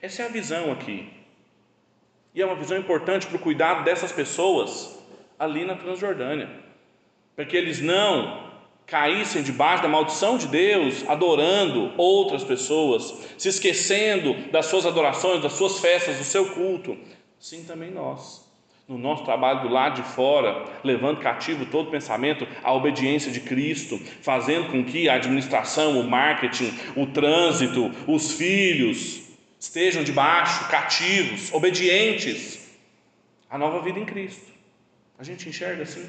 Essa 0.00 0.22
é 0.22 0.26
a 0.26 0.28
visão 0.28 0.70
aqui. 0.70 1.10
E 2.32 2.40
é 2.40 2.46
uma 2.46 2.54
visão 2.54 2.78
importante 2.78 3.26
para 3.26 3.36
o 3.36 3.40
cuidado 3.40 3.84
dessas 3.84 4.12
pessoas 4.12 4.98
ali 5.38 5.64
na 5.64 5.74
Transjordânia. 5.74 6.48
Para 7.34 7.44
que 7.44 7.56
eles 7.56 7.80
não 7.80 8.52
caíssem 8.86 9.42
debaixo 9.42 9.82
da 9.82 9.88
maldição 9.88 10.38
de 10.38 10.46
Deus, 10.46 11.04
adorando 11.08 11.92
outras 11.96 12.44
pessoas, 12.44 13.14
se 13.36 13.48
esquecendo 13.48 14.34
das 14.52 14.66
suas 14.66 14.86
adorações, 14.86 15.42
das 15.42 15.54
suas 15.54 15.80
festas, 15.80 16.18
do 16.18 16.24
seu 16.24 16.54
culto. 16.54 16.96
Sim, 17.38 17.64
também 17.64 17.90
nós. 17.90 18.51
No 18.88 18.98
nosso 18.98 19.24
trabalho 19.24 19.62
do 19.62 19.68
lado 19.68 20.02
de 20.02 20.08
fora, 20.08 20.64
levando 20.82 21.20
cativo 21.20 21.64
todo 21.66 21.90
pensamento 21.90 22.46
à 22.62 22.72
obediência 22.72 23.30
de 23.30 23.40
Cristo, 23.40 23.98
fazendo 24.20 24.70
com 24.70 24.84
que 24.84 25.08
a 25.08 25.14
administração, 25.14 26.00
o 26.00 26.08
marketing, 26.08 26.74
o 26.96 27.06
trânsito, 27.06 27.90
os 28.06 28.32
filhos 28.32 29.22
estejam 29.58 30.02
debaixo, 30.02 30.68
cativos, 30.68 31.52
obedientes 31.52 32.76
à 33.48 33.56
nova 33.56 33.80
vida 33.80 34.00
em 34.00 34.04
Cristo. 34.04 34.50
A 35.18 35.22
gente 35.22 35.48
enxerga 35.48 35.84
assim? 35.84 36.08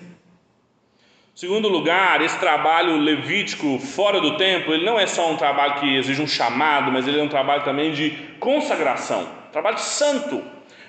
Segundo 1.36 1.68
lugar, 1.68 2.22
esse 2.22 2.40
trabalho 2.40 2.98
levítico 2.98 3.80
fora 3.80 4.22
do 4.22 4.38
templo, 4.38 4.74
ele 4.74 4.86
não 4.86 5.00
é 5.00 5.08
só 5.08 5.32
um 5.32 5.38
trabalho 5.38 5.80
que 5.80 5.96
exige 5.96 6.22
um 6.22 6.28
chamado, 6.28 6.92
mas 6.92 7.08
ele 7.08 7.20
é 7.20 7.24
um 7.24 7.30
trabalho 7.30 7.64
também 7.64 7.92
de 7.92 8.12
consagração, 8.40 9.28
trabalho 9.52 9.80
santo. 9.80 10.44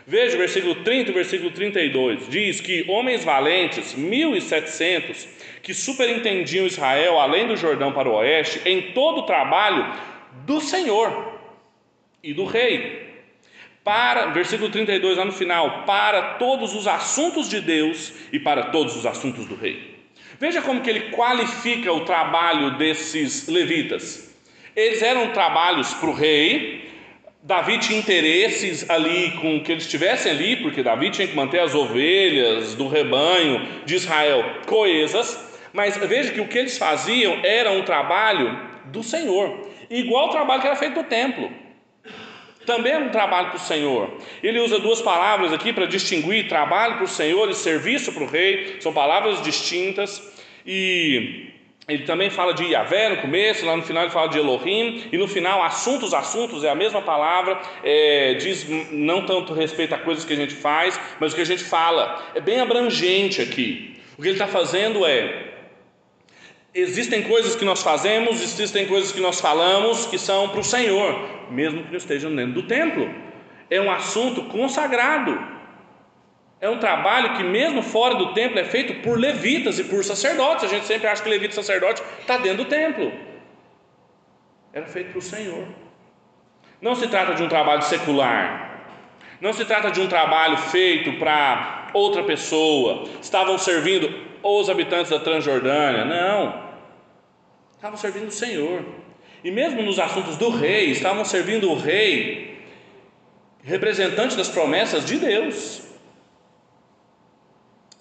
Veja 0.07 0.35
o 0.35 0.39
versículo 0.39 0.75
30 0.77 1.11
e 1.11 1.15
versículo 1.15 1.51
32. 1.51 2.29
Diz 2.29 2.61
que 2.61 2.85
homens 2.89 3.25
valentes, 3.25 3.95
1700, 3.95 5.27
que 5.63 5.73
superintendiam 5.73 6.67
Israel 6.67 7.19
além 7.19 7.47
do 7.47 7.57
Jordão 7.57 7.93
para 7.93 8.09
o 8.09 8.15
oeste, 8.17 8.61
em 8.67 8.93
todo 8.93 9.21
o 9.21 9.27
trabalho 9.27 9.95
do 10.45 10.61
Senhor 10.61 11.41
e 12.23 12.35
do 12.35 12.45
rei. 12.45 13.15
Para, 13.83 14.27
versículo 14.27 14.71
32 14.71 15.17
lá 15.17 15.25
no 15.25 15.33
final, 15.33 15.85
para 15.85 16.35
todos 16.35 16.75
os 16.75 16.87
assuntos 16.87 17.49
de 17.49 17.61
Deus 17.61 18.13
e 18.33 18.39
para 18.39 18.65
todos 18.65 18.97
os 18.97 19.07
assuntos 19.07 19.47
do 19.47 19.55
rei. 19.55 19.95
Veja 20.39 20.61
como 20.61 20.81
que 20.81 20.91
ele 20.91 21.11
qualifica 21.11 21.93
o 21.93 22.05
trabalho 22.05 22.77
desses 22.77 23.49
levitas. 23.49 24.35
Eles 24.75 25.01
eram 25.03 25.31
trabalhos 25.31 25.95
para 25.95 26.11
o 26.11 26.15
rei, 26.15 26.91
Davi 27.47 27.77
tinha 27.77 27.99
interesses 27.99 28.89
ali 28.89 29.33
com 29.33 29.63
que 29.63 29.71
eles 29.71 29.85
estivessem 29.85 30.33
ali, 30.33 30.57
porque 30.57 30.83
Davi 30.83 31.11
tinha 31.11 31.29
que 31.29 31.37
manter 31.37 31.61
as 31.61 31.75
ovelhas 31.75 32.75
do 32.75 32.89
rebanho 32.89 33.85
de 33.85 33.97
Israel 33.97 34.43
coesas, 34.67 35.61
mas 35.71 35.95
veja 35.95 36.33
que 36.33 36.41
o 36.41 36.49
que 36.49 36.57
eles 36.57 36.79
faziam 36.79 37.39
era 37.45 37.71
um 37.71 37.83
trabalho 37.83 38.59
do 38.87 39.03
Senhor, 39.03 39.69
igual 39.91 40.29
o 40.29 40.31
trabalho 40.31 40.63
que 40.63 40.67
era 40.67 40.77
feito 40.77 40.97
no 40.97 41.05
templo. 41.05 41.53
Também 42.65 42.93
é 42.93 42.99
um 42.99 43.11
trabalho 43.11 43.49
para 43.49 43.57
o 43.57 43.61
Senhor. 43.61 44.17
Ele 44.43 44.59
usa 44.61 44.79
duas 44.79 45.03
palavras 45.03 45.53
aqui 45.53 45.71
para 45.71 45.85
distinguir 45.85 46.49
trabalho 46.49 46.95
para 46.95 47.05
o 47.05 47.09
Senhor 47.09 47.51
e 47.51 47.55
serviço 47.55 48.11
para 48.11 48.23
o 48.23 48.27
rei, 48.27 48.77
são 48.81 48.91
palavras 48.91 49.43
distintas. 49.43 50.33
E 50.67 51.54
ele 51.87 52.05
também 52.05 52.31
fala 52.31 52.55
de 52.55 52.65
Yahvé 52.65 53.11
no 53.11 53.17
começo, 53.19 53.67
lá 53.67 53.77
no 53.77 53.83
final 53.83 54.05
ele 54.05 54.13
fala 54.13 54.29
de 54.29 54.39
Elohim, 54.39 55.05
e 55.13 55.19
no 55.19 55.29
final, 55.29 55.63
assuntos, 55.63 56.15
assuntos 56.15 56.65
é 56.65 56.71
a 56.71 56.75
mesma 56.75 57.03
palavra, 57.03 57.61
é, 57.83 58.35
diz 58.35 58.67
não 58.91 59.27
tanto 59.27 59.53
respeito 59.53 59.95
a 59.95 59.99
coisas 59.99 60.25
que 60.25 60.33
a 60.33 60.37
gente 60.37 60.55
faz, 60.55 60.99
mas 61.21 61.33
o 61.33 61.37
que 61.37 61.43
a 61.43 61.47
gente 61.47 61.63
fala. 61.63 62.23
É 62.35 62.41
bem 62.41 62.61
abrangente 62.61 63.43
aqui. 63.43 64.01
O 64.17 64.23
que 64.23 64.29
ele 64.29 64.35
está 64.35 64.47
fazendo 64.47 65.05
é. 65.05 65.53
Existem 66.75 67.23
coisas 67.23 67.55
que 67.55 67.65
nós 67.65 67.83
fazemos, 67.83 68.43
existem 68.43 68.87
coisas 68.87 69.13
que 69.13 69.21
nós 69.21 69.41
falamos 69.41 70.07
que 70.07 70.19
são 70.19 70.49
para 70.49 70.61
o 70.61 70.65
Senhor, 70.65 71.51
mesmo 71.51 71.85
que 71.85 71.91
não 71.91 71.99
estejam 71.99 72.35
dentro 72.35 72.55
do 72.55 72.63
templo. 72.63 73.09
É 73.71 73.81
um 73.81 73.91
assunto 73.91 74.45
consagrado. 74.45 75.39
É 76.61 76.69
um 76.71 76.79
trabalho 76.79 77.37
que, 77.37 77.43
mesmo 77.43 77.83
fora 77.83 78.15
do 78.15 78.33
templo, 78.33 78.59
é 78.59 78.65
feito 78.65 79.03
por 79.03 79.19
levitas 79.19 79.79
e 79.79 79.85
por 79.85 80.03
sacerdotes. 80.03 80.65
A 80.65 80.69
gente 80.69 80.87
sempre 80.87 81.07
acha 81.07 81.23
que 81.23 81.29
levita 81.29 81.53
e 81.53 81.55
sacerdote 81.55 82.03
está 82.21 82.39
dentro 82.39 82.65
do 82.65 82.71
templo. 82.71 83.13
Era 84.73 84.87
feito 84.87 85.11
para 85.11 85.19
o 85.19 85.23
Senhor. 85.23 85.69
Não 86.81 86.95
se 86.95 87.07
trata 87.09 87.35
de 87.35 87.43
um 87.43 87.49
trabalho 87.49 87.83
secular. 87.83 88.65
Não 89.41 89.53
se 89.53 89.65
trata 89.65 89.91
de 89.91 90.01
um 90.01 90.09
trabalho 90.09 90.57
feito 90.57 91.19
para 91.19 91.91
outra 91.93 92.23
pessoa. 92.25 93.09
Estavam 93.21 93.59
servindo 93.59 94.13
os 94.43 94.69
habitantes 94.71 95.11
da 95.11 95.19
Transjordânia. 95.19 96.05
Não. 96.05 96.65
Estavam 97.75 97.97
servindo 97.97 98.29
o 98.29 98.33
Senhor. 98.33 98.85
E 99.45 99.51
mesmo 99.51 99.83
nos 99.83 99.99
assuntos 99.99 100.39
do 100.39 100.49
rei, 100.49 100.87
estavam 100.91 101.25
servindo 101.25 101.71
o 101.71 101.79
rei, 101.79 102.65
representante 103.63 104.37
das 104.37 104.49
promessas 104.49 105.05
de 105.05 105.19
Deus. 105.19 105.84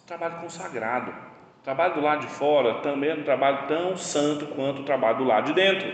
Trabalho 0.06 0.42
consagrado. 0.42 1.12
O 1.12 1.63
trabalho 1.63 1.94
do 1.94 2.02
lado 2.02 2.28
de 2.28 2.34
fora 2.34 2.82
também 2.82 3.10
era 3.10 3.22
um 3.22 3.24
trabalho 3.24 3.68
tão 3.70 3.96
santo 3.96 4.48
quanto 4.48 4.82
o 4.82 4.84
trabalho 4.84 5.20
do 5.20 5.24
lado 5.24 5.46
de 5.46 5.54
dentro. 5.54 5.89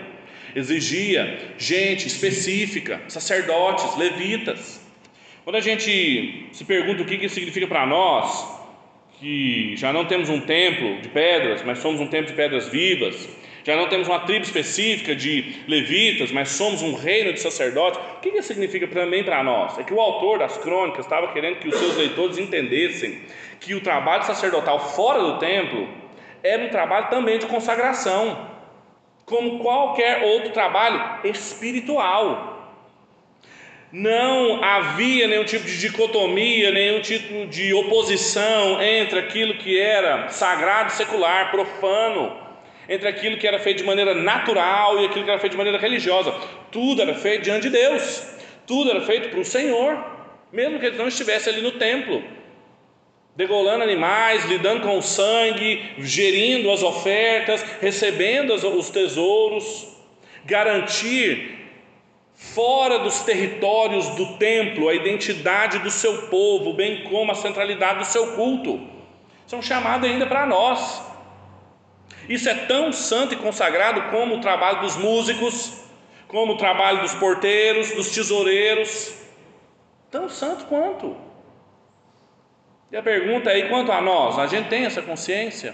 Exigia 0.55 1.53
gente 1.59 2.07
específica, 2.07 2.99
sacerdotes, 3.07 3.95
levitas. 3.97 4.83
Quando 5.43 5.57
a 5.57 5.61
gente 5.61 6.47
se 6.51 6.65
pergunta 6.65 7.03
o 7.03 7.05
que 7.05 7.23
isso 7.23 7.35
significa 7.35 7.67
para 7.67 7.85
nós, 7.85 8.59
que 9.19 9.75
já 9.77 9.93
não 9.93 10.05
temos 10.05 10.27
um 10.27 10.41
templo 10.41 11.01
de 11.01 11.09
pedras, 11.09 11.61
mas 11.61 11.77
somos 11.77 12.01
um 12.01 12.07
templo 12.07 12.31
de 12.31 12.33
pedras 12.33 12.67
vivas, 12.67 13.29
já 13.69 13.75
não 13.75 13.87
temos 13.87 14.07
uma 14.07 14.21
tribo 14.21 14.43
específica 14.43 15.15
de 15.15 15.61
levitas, 15.67 16.31
mas 16.31 16.49
somos 16.49 16.81
um 16.81 16.95
reino 16.95 17.31
de 17.31 17.39
sacerdotes. 17.39 17.99
O 18.17 18.19
que 18.19 18.29
isso 18.29 18.47
significa 18.47 18.87
também 18.87 19.23
para 19.23 19.43
nós? 19.43 19.77
É 19.77 19.83
que 19.83 19.93
o 19.93 20.01
autor 20.01 20.39
das 20.39 20.57
crônicas 20.57 21.05
estava 21.05 21.31
querendo 21.31 21.59
que 21.59 21.67
os 21.67 21.75
seus 21.77 21.95
leitores 21.95 22.39
entendessem 22.39 23.21
que 23.59 23.75
o 23.75 23.81
trabalho 23.81 24.23
sacerdotal 24.23 24.79
fora 24.79 25.21
do 25.21 25.37
templo 25.37 25.87
era 26.41 26.63
um 26.63 26.69
trabalho 26.69 27.09
também 27.11 27.37
de 27.37 27.45
consagração, 27.45 28.49
como 29.23 29.59
qualquer 29.59 30.23
outro 30.23 30.49
trabalho 30.49 31.19
espiritual. 31.25 32.73
Não 33.91 34.63
havia 34.63 35.27
nenhum 35.27 35.43
tipo 35.43 35.65
de 35.65 35.77
dicotomia, 35.77 36.71
nenhum 36.71 37.01
tipo 37.01 37.45
de 37.45 37.71
oposição 37.71 38.81
entre 38.81 39.19
aquilo 39.19 39.59
que 39.59 39.79
era 39.79 40.29
sagrado 40.29 40.91
secular, 40.91 41.51
profano, 41.51 42.35
entre 42.89 43.07
aquilo 43.07 43.37
que 43.37 43.47
era 43.47 43.59
feito 43.59 43.77
de 43.77 43.83
maneira 43.83 44.13
natural 44.13 44.99
e 44.99 45.05
aquilo 45.05 45.23
que 45.23 45.31
era 45.31 45.39
feito 45.39 45.51
de 45.51 45.57
maneira 45.57 45.77
religiosa. 45.77 46.33
Tudo 46.71 47.01
era 47.01 47.13
feito 47.13 47.43
diante 47.43 47.69
de 47.69 47.69
Deus, 47.69 48.23
tudo 48.65 48.89
era 48.89 49.01
feito 49.01 49.29
para 49.29 49.39
o 49.39 49.45
Senhor, 49.45 50.03
mesmo 50.51 50.79
que 50.79 50.87
eles 50.87 50.97
não 50.97 51.07
estivessem 51.07 51.53
ali 51.53 51.61
no 51.61 51.73
templo 51.73 52.21
degolando 53.39 53.85
animais, 53.85 54.43
lidando 54.43 54.81
com 54.81 54.97
o 54.97 55.01
sangue, 55.01 55.93
gerindo 55.99 56.69
as 56.69 56.83
ofertas, 56.83 57.63
recebendo 57.79 58.53
os 58.53 58.89
tesouros, 58.89 59.87
garantir 60.43 61.57
fora 62.35 62.99
dos 62.99 63.21
territórios 63.21 64.09
do 64.09 64.37
templo 64.37 64.89
a 64.89 64.93
identidade 64.93 65.79
do 65.79 65.89
seu 65.89 66.23
povo, 66.23 66.73
bem 66.73 67.03
como 67.03 67.31
a 67.31 67.35
centralidade 67.35 67.99
do 67.99 68.05
seu 68.05 68.35
culto. 68.35 68.85
Isso 69.47 69.55
é 69.55 69.57
um 69.57 69.61
chamado 69.61 70.05
ainda 70.05 70.27
para 70.27 70.45
nós. 70.45 71.08
Isso 72.29 72.47
é 72.47 72.53
tão 72.53 72.93
santo 72.93 73.33
e 73.33 73.37
consagrado 73.37 74.11
como 74.11 74.35
o 74.35 74.39
trabalho 74.39 74.81
dos 74.81 74.95
músicos, 74.95 75.81
como 76.27 76.53
o 76.53 76.57
trabalho 76.57 77.01
dos 77.01 77.15
porteiros, 77.15 77.91
dos 77.91 78.11
tesoureiros, 78.11 79.15
tão 80.11 80.29
santo 80.29 80.65
quanto. 80.65 81.17
E 82.91 82.97
a 82.97 83.01
pergunta 83.01 83.49
aí, 83.49 83.67
quanto 83.67 83.91
a 83.91 83.99
nós, 83.99 84.37
a 84.37 84.45
gente 84.45 84.69
tem 84.69 84.85
essa 84.85 85.01
consciência 85.01 85.73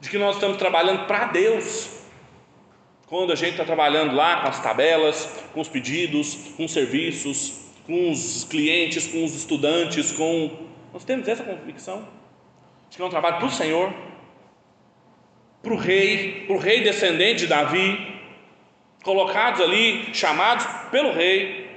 de 0.00 0.08
que 0.08 0.16
nós 0.16 0.36
estamos 0.36 0.56
trabalhando 0.56 1.06
para 1.06 1.26
Deus. 1.26 1.90
Quando 3.06 3.32
a 3.32 3.36
gente 3.36 3.52
está 3.52 3.64
trabalhando 3.64 4.14
lá 4.14 4.40
com 4.40 4.48
as 4.48 4.60
tabelas, 4.60 5.44
com 5.52 5.60
os 5.60 5.68
pedidos, 5.68 6.52
com 6.56 6.64
os 6.64 6.72
serviços, 6.72 7.66
com 7.86 8.10
os 8.10 8.44
clientes, 8.44 9.06
com 9.06 9.24
os 9.24 9.34
estudantes, 9.34 10.10
com. 10.12 10.66
Nós 10.92 11.04
temos 11.04 11.28
essa 11.28 11.44
convicção 11.44 12.08
de 12.88 12.96
que 12.96 13.02
é 13.02 13.04
um 13.04 13.10
trabalho 13.10 13.36
para 13.36 13.46
o 13.46 13.50
Senhor, 13.50 13.92
para 15.66 15.74
o 15.74 15.76
rei, 15.76 16.44
para 16.46 16.54
o 16.54 16.58
rei 16.60 16.80
descendente 16.80 17.40
de 17.40 17.46
Davi, 17.48 18.14
colocados 19.02 19.60
ali, 19.60 20.14
chamados 20.14 20.64
pelo 20.92 21.12
rei, 21.12 21.68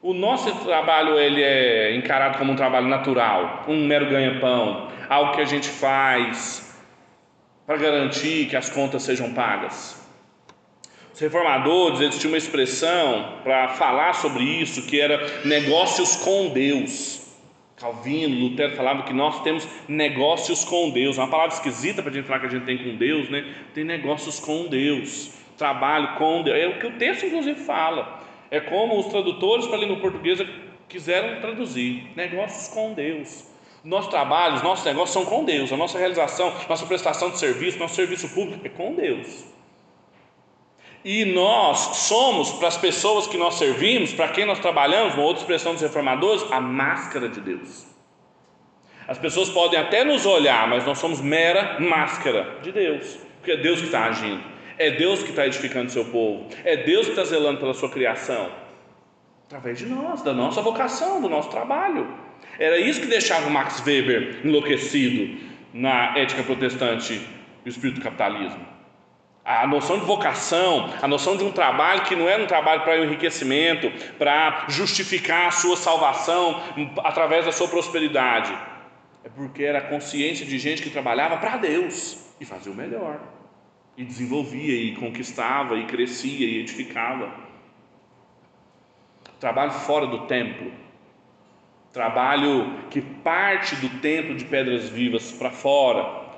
o 0.00 0.14
nosso 0.14 0.50
trabalho 0.64 1.18
ele 1.18 1.42
é 1.42 1.94
encarado 1.94 2.38
como 2.38 2.52
um 2.52 2.56
trabalho 2.56 2.88
natural, 2.88 3.66
um 3.68 3.86
mero 3.86 4.08
ganha-pão, 4.08 4.88
algo 5.06 5.32
que 5.32 5.42
a 5.42 5.44
gente 5.44 5.68
faz 5.68 6.80
para 7.66 7.76
garantir 7.76 8.46
que 8.46 8.56
as 8.56 8.70
contas 8.70 9.02
sejam 9.02 9.34
pagas. 9.34 10.00
Os 11.12 11.20
reformadores 11.20 12.00
eles 12.00 12.18
tinham 12.18 12.32
uma 12.32 12.38
expressão 12.38 13.40
para 13.44 13.68
falar 13.68 14.14
sobre 14.14 14.42
isso 14.42 14.86
que 14.86 14.98
era 14.98 15.42
negócios 15.44 16.16
com 16.16 16.48
Deus. 16.48 17.19
Calvino, 17.80 18.38
Lutero 18.38 18.76
falavam 18.76 19.04
que 19.04 19.12
nós 19.14 19.42
temos 19.42 19.66
negócios 19.88 20.64
com 20.64 20.90
Deus. 20.90 21.16
É 21.16 21.22
uma 21.22 21.30
palavra 21.30 21.54
esquisita 21.54 22.02
para 22.02 22.10
a 22.10 22.14
gente 22.14 22.26
falar 22.26 22.40
que 22.40 22.46
a 22.46 22.50
gente 22.50 22.66
tem 22.66 22.76
com 22.76 22.94
Deus, 22.96 23.30
né? 23.30 23.54
Tem 23.72 23.84
negócios 23.84 24.38
com 24.38 24.66
Deus, 24.66 25.32
trabalho 25.56 26.18
com 26.18 26.42
Deus. 26.42 26.58
É 26.58 26.68
o 26.68 26.78
que 26.78 26.86
o 26.86 26.98
texto 26.98 27.24
inclusive 27.24 27.58
fala. 27.60 28.20
É 28.50 28.60
como 28.60 28.98
os 28.98 29.06
tradutores 29.06 29.66
para 29.66 29.76
a 29.76 29.80
língua 29.80 29.96
portuguesa 29.96 30.46
quiseram 30.90 31.40
traduzir: 31.40 32.06
negócios 32.14 32.68
com 32.68 32.92
Deus. 32.92 33.48
Nossos 33.82 34.10
trabalhos, 34.10 34.62
nossos 34.62 34.84
negócios 34.84 35.12
são 35.12 35.24
com 35.24 35.42
Deus. 35.42 35.72
A 35.72 35.76
nossa 35.76 35.98
realização, 35.98 36.52
nossa 36.68 36.84
prestação 36.84 37.30
de 37.30 37.38
serviço, 37.38 37.78
nosso 37.78 37.94
serviço 37.94 38.28
público 38.28 38.60
é 38.62 38.68
com 38.68 38.94
Deus. 38.94 39.46
E 41.04 41.24
nós 41.24 41.78
somos, 41.78 42.52
para 42.52 42.68
as 42.68 42.76
pessoas 42.76 43.26
que 43.26 43.38
nós 43.38 43.54
servimos, 43.54 44.12
para 44.12 44.28
quem 44.28 44.44
nós 44.44 44.58
trabalhamos, 44.58 45.14
uma 45.14 45.22
outra 45.22 45.42
expressão 45.42 45.72
dos 45.72 45.82
reformadores, 45.82 46.44
a 46.50 46.60
máscara 46.60 47.28
de 47.28 47.40
Deus. 47.40 47.86
As 49.08 49.18
pessoas 49.18 49.48
podem 49.48 49.78
até 49.78 50.04
nos 50.04 50.26
olhar, 50.26 50.68
mas 50.68 50.84
nós 50.84 50.98
somos 50.98 51.20
mera 51.20 51.80
máscara 51.80 52.58
de 52.62 52.70
Deus, 52.70 53.18
porque 53.38 53.52
é 53.52 53.56
Deus 53.56 53.80
que 53.80 53.86
está 53.86 54.04
agindo. 54.04 54.42
É 54.78 54.90
Deus 54.92 55.22
que 55.22 55.30
está 55.30 55.46
edificando 55.46 55.88
o 55.88 55.90
seu 55.90 56.04
povo. 56.06 56.48
É 56.64 56.76
Deus 56.76 57.06
que 57.06 57.12
está 57.12 57.24
zelando 57.24 57.60
pela 57.60 57.74
sua 57.74 57.90
criação. 57.90 58.50
Através 59.46 59.78
de 59.78 59.86
nós, 59.86 60.22
da 60.22 60.32
nossa 60.32 60.62
vocação, 60.62 61.20
do 61.20 61.28
nosso 61.28 61.50
trabalho. 61.50 62.08
Era 62.58 62.78
isso 62.78 63.00
que 63.00 63.06
deixava 63.06 63.46
o 63.46 63.50
Max 63.50 63.82
Weber 63.84 64.40
enlouquecido 64.44 65.38
na 65.74 66.16
ética 66.16 66.42
protestante 66.42 67.20
e 67.64 67.68
o 67.68 67.70
espírito 67.70 67.98
do 67.98 68.04
capitalismo. 68.04 68.69
A 69.58 69.66
noção 69.66 69.98
de 69.98 70.04
vocação, 70.04 70.88
a 71.02 71.08
noção 71.08 71.36
de 71.36 71.42
um 71.42 71.50
trabalho 71.50 72.04
que 72.04 72.14
não 72.14 72.28
era 72.28 72.40
um 72.40 72.46
trabalho 72.46 72.82
para 72.82 73.04
enriquecimento, 73.04 73.90
para 74.16 74.66
justificar 74.68 75.48
a 75.48 75.50
sua 75.50 75.76
salvação 75.76 76.62
através 77.02 77.46
da 77.46 77.50
sua 77.50 77.66
prosperidade. 77.66 78.56
É 79.24 79.28
porque 79.28 79.64
era 79.64 79.78
a 79.78 79.82
consciência 79.82 80.46
de 80.46 80.56
gente 80.56 80.82
que 80.82 80.88
trabalhava 80.88 81.36
para 81.38 81.56
Deus 81.56 82.32
e 82.40 82.44
fazia 82.44 82.70
o 82.70 82.76
melhor 82.76 83.20
e 83.96 84.04
desenvolvia 84.04 84.74
e 84.74 84.94
conquistava 84.94 85.76
e 85.76 85.84
crescia 85.84 86.46
e 86.46 86.60
edificava. 86.60 87.34
Trabalho 89.40 89.72
fora 89.72 90.06
do 90.06 90.26
templo, 90.26 90.70
trabalho 91.92 92.84
que 92.88 93.00
parte 93.00 93.74
do 93.76 93.88
templo 94.00 94.36
de 94.36 94.44
pedras 94.44 94.88
vivas 94.88 95.32
para 95.32 95.50
fora, 95.50 96.29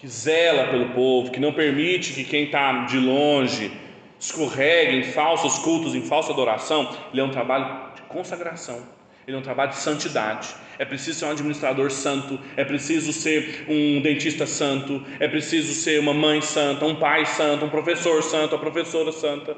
que 0.00 0.08
zela 0.08 0.68
pelo 0.68 0.90
povo, 0.90 1.30
que 1.30 1.38
não 1.38 1.52
permite 1.52 2.12
que 2.14 2.24
quem 2.24 2.44
está 2.44 2.86
de 2.86 2.98
longe 2.98 3.70
escorregue 4.18 4.96
em 4.96 5.02
falsos 5.02 5.58
cultos, 5.58 5.94
em 5.94 6.02
falsa 6.02 6.32
adoração. 6.32 6.96
Ele 7.12 7.20
é 7.20 7.24
um 7.24 7.30
trabalho 7.30 7.94
de 7.94 8.02
consagração, 8.02 8.82
ele 9.26 9.36
é 9.36 9.38
um 9.38 9.42
trabalho 9.42 9.70
de 9.70 9.76
santidade 9.76 10.54
é 10.80 10.84
preciso 10.86 11.18
ser 11.18 11.26
um 11.26 11.30
administrador 11.32 11.90
santo, 11.90 12.40
é 12.56 12.64
preciso 12.64 13.12
ser 13.12 13.66
um 13.68 14.00
dentista 14.00 14.46
santo, 14.46 15.04
é 15.18 15.28
preciso 15.28 15.74
ser 15.74 16.00
uma 16.00 16.14
mãe 16.14 16.40
santa, 16.40 16.86
um 16.86 16.96
pai 16.96 17.26
santo, 17.26 17.66
um 17.66 17.68
professor 17.68 18.22
santo, 18.22 18.54
uma 18.54 18.62
professora 18.62 19.12
santa. 19.12 19.54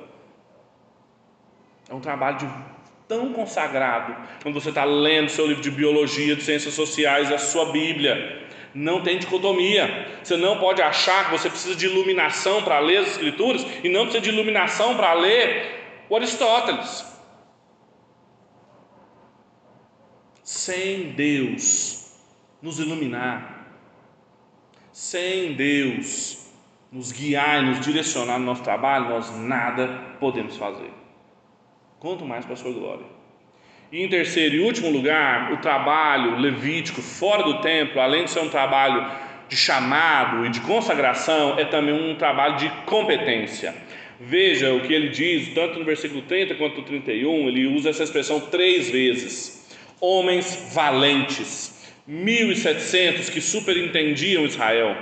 É 1.88 1.94
um 1.94 2.00
trabalho 2.00 2.38
de, 2.38 2.48
tão 3.07 3.33
consagrado 3.33 4.16
quando 4.42 4.61
você 4.61 4.70
está 4.70 4.83
lendo 4.83 5.28
seu 5.28 5.46
livro 5.46 5.62
de 5.62 5.70
biologia, 5.70 6.35
de 6.35 6.42
ciências 6.42 6.74
sociais, 6.74 7.31
a 7.31 7.38
sua 7.38 7.70
Bíblia. 7.70 8.41
Não 8.74 9.02
tem 9.02 9.18
dicotomia. 9.18 10.20
Você 10.22 10.37
não 10.37 10.58
pode 10.58 10.80
achar 10.80 11.26
que 11.26 11.30
você 11.32 11.50
precisa 11.50 11.76
de 11.76 11.87
iluminação 11.87 12.62
para 12.62 12.78
ler 12.78 12.98
as 12.98 13.08
Escrituras 13.08 13.66
e 13.85 13.88
não 13.88 14.02
precisa 14.02 14.22
de 14.22 14.30
iluminação 14.30 14.96
para 14.96 15.12
ler 15.14 16.04
o 16.08 16.16
Aristóteles. 16.16 17.04
Sem 20.42 21.12
Deus 21.12 22.18
nos 22.61 22.78
iluminar, 22.78 23.66
sem 24.92 25.54
Deus 25.54 26.50
nos 26.90 27.11
guiar 27.11 27.62
e 27.62 27.66
nos 27.66 27.80
direcionar 27.80 28.38
no 28.38 28.44
nosso 28.44 28.62
trabalho, 28.62 29.08
nós 29.08 29.35
nada 29.38 30.16
podemos 30.20 30.56
fazer. 30.56 30.92
Quanto 31.98 32.24
mais 32.26 32.44
para 32.44 32.54
a 32.54 32.56
sua 32.56 32.72
glória. 32.72 33.06
E 33.92 34.02
em 34.02 34.09
terceiro 34.09 34.55
e 34.55 34.61
último 34.61 34.88
lugar, 34.88 35.52
o 35.52 35.59
trabalho 35.59 36.38
levítico 36.38 37.02
fora 37.02 37.42
do 37.42 37.61
templo, 37.61 38.00
além 38.00 38.24
de 38.24 38.31
ser 38.31 38.40
um 38.40 38.48
trabalho 38.48 39.07
de 39.50 39.55
chamado 39.55 40.46
e 40.46 40.48
de 40.48 40.61
consagração, 40.61 41.59
é 41.59 41.66
também 41.66 41.92
um 41.92 42.14
trabalho 42.14 42.57
de 42.57 42.70
competência. 42.87 43.74
Veja 44.18 44.72
o 44.72 44.81
que 44.81 44.94
ele 44.94 45.11
diz, 45.11 45.52
tanto 45.52 45.78
no 45.78 45.85
versículo 45.85 46.22
30 46.22 46.55
quanto 46.55 46.78
no 46.78 46.85
31, 46.85 47.48
ele 47.48 47.66
usa 47.66 47.90
essa 47.90 48.02
expressão 48.02 48.40
três 48.40 48.88
vezes. 48.88 49.76
Homens 50.00 50.70
valentes, 50.72 51.92
1.700 52.09 53.31
que 53.31 53.42
superintendiam 53.42 54.46
Israel. 54.46 54.96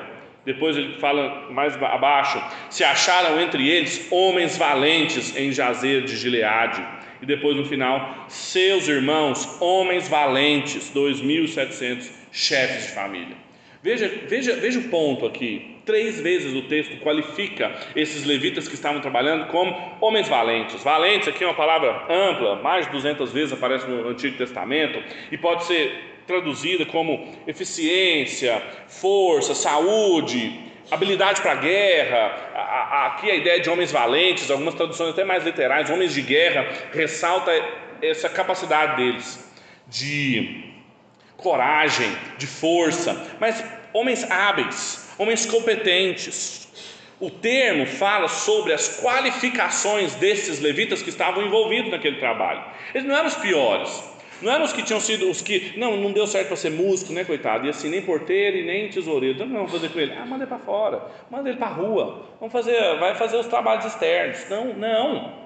Depois 0.44 0.76
ele 0.76 0.98
fala 0.98 1.48
mais 1.52 1.80
abaixo: 1.80 2.42
se 2.68 2.82
acharam 2.82 3.40
entre 3.40 3.68
eles 3.68 4.08
homens 4.10 4.58
valentes 4.58 5.36
em 5.36 5.52
Jazer 5.52 6.02
de 6.02 6.16
Gileade 6.16 6.82
e 7.22 7.26
depois 7.26 7.56
no 7.56 7.64
final, 7.64 8.26
seus 8.28 8.88
irmãos, 8.88 9.60
homens 9.60 10.08
valentes, 10.08 10.90
2.700 10.94 12.10
chefes 12.32 12.86
de 12.86 12.92
família. 12.92 13.36
Veja, 13.82 14.08
veja, 14.28 14.56
veja 14.56 14.78
o 14.78 14.84
ponto 14.84 15.24
aqui. 15.24 15.78
Três 15.86 16.20
vezes 16.20 16.54
o 16.54 16.62
texto 16.68 16.98
qualifica 17.00 17.74
esses 17.96 18.24
levitas 18.26 18.68
que 18.68 18.74
estavam 18.74 19.00
trabalhando 19.00 19.46
como 19.46 19.74
homens 20.00 20.28
valentes. 20.28 20.82
Valentes 20.82 21.28
aqui 21.28 21.42
é 21.42 21.46
uma 21.46 21.54
palavra 21.54 22.06
ampla, 22.10 22.56
mais 22.56 22.86
de 22.86 22.92
200 22.92 23.32
vezes 23.32 23.52
aparece 23.54 23.88
no 23.88 24.08
Antigo 24.08 24.36
Testamento 24.36 25.02
e 25.32 25.38
pode 25.38 25.64
ser 25.64 26.10
traduzida 26.26 26.84
como 26.84 27.26
eficiência, 27.46 28.62
força, 28.86 29.54
saúde, 29.54 30.60
habilidade 30.90 31.40
para 31.40 31.52
a 31.52 31.56
guerra, 31.56 33.06
aqui 33.06 33.30
a 33.30 33.34
ideia 33.34 33.60
de 33.60 33.70
homens 33.70 33.92
valentes, 33.92 34.50
algumas 34.50 34.74
traduções 34.74 35.10
até 35.10 35.24
mais 35.24 35.44
literais, 35.44 35.88
homens 35.90 36.12
de 36.12 36.22
guerra, 36.22 36.66
ressalta 36.92 37.52
essa 38.02 38.28
capacidade 38.28 38.96
deles 38.96 39.48
de 39.86 40.64
coragem, 41.36 42.10
de 42.38 42.46
força, 42.46 43.36
mas 43.38 43.64
homens 43.92 44.28
hábeis, 44.30 45.12
homens 45.18 45.46
competentes. 45.46 46.68
O 47.18 47.30
termo 47.30 47.84
fala 47.84 48.28
sobre 48.28 48.72
as 48.72 49.00
qualificações 49.02 50.14
desses 50.14 50.58
levitas 50.58 51.02
que 51.02 51.10
estavam 51.10 51.44
envolvidos 51.44 51.90
naquele 51.90 52.16
trabalho. 52.18 52.64
Eles 52.94 53.06
não 53.06 53.14
eram 53.14 53.26
os 53.26 53.34
piores, 53.34 54.09
não 54.42 54.52
eram 54.52 54.64
os 54.64 54.72
que 54.72 54.82
tinham 54.82 55.00
sido 55.00 55.30
os 55.30 55.42
que, 55.42 55.74
não, 55.76 55.96
não 55.96 56.12
deu 56.12 56.26
certo 56.26 56.48
para 56.48 56.56
ser 56.56 56.70
músico, 56.70 57.12
né, 57.12 57.24
coitado? 57.24 57.66
E 57.66 57.70
assim, 57.70 57.88
nem 57.88 58.02
porteiro 58.02 58.56
e 58.56 58.64
nem 58.64 58.88
tesoureiro. 58.88 59.34
Então, 59.34 59.46
não, 59.46 59.56
vamos 59.56 59.72
fazer 59.72 59.90
com 59.90 60.00
ele. 60.00 60.12
Ah, 60.12 60.24
manda 60.24 60.44
ele 60.44 60.48
para 60.48 60.58
fora, 60.58 61.02
manda 61.30 61.48
ele 61.48 61.58
para 61.58 61.68
a 61.68 61.72
rua. 61.72 62.26
Vamos 62.38 62.52
fazer, 62.52 62.98
vai 62.98 63.14
fazer 63.14 63.36
os 63.36 63.46
trabalhos 63.46 63.84
externos. 63.84 64.48
Não, 64.48 64.72
não. 64.74 65.40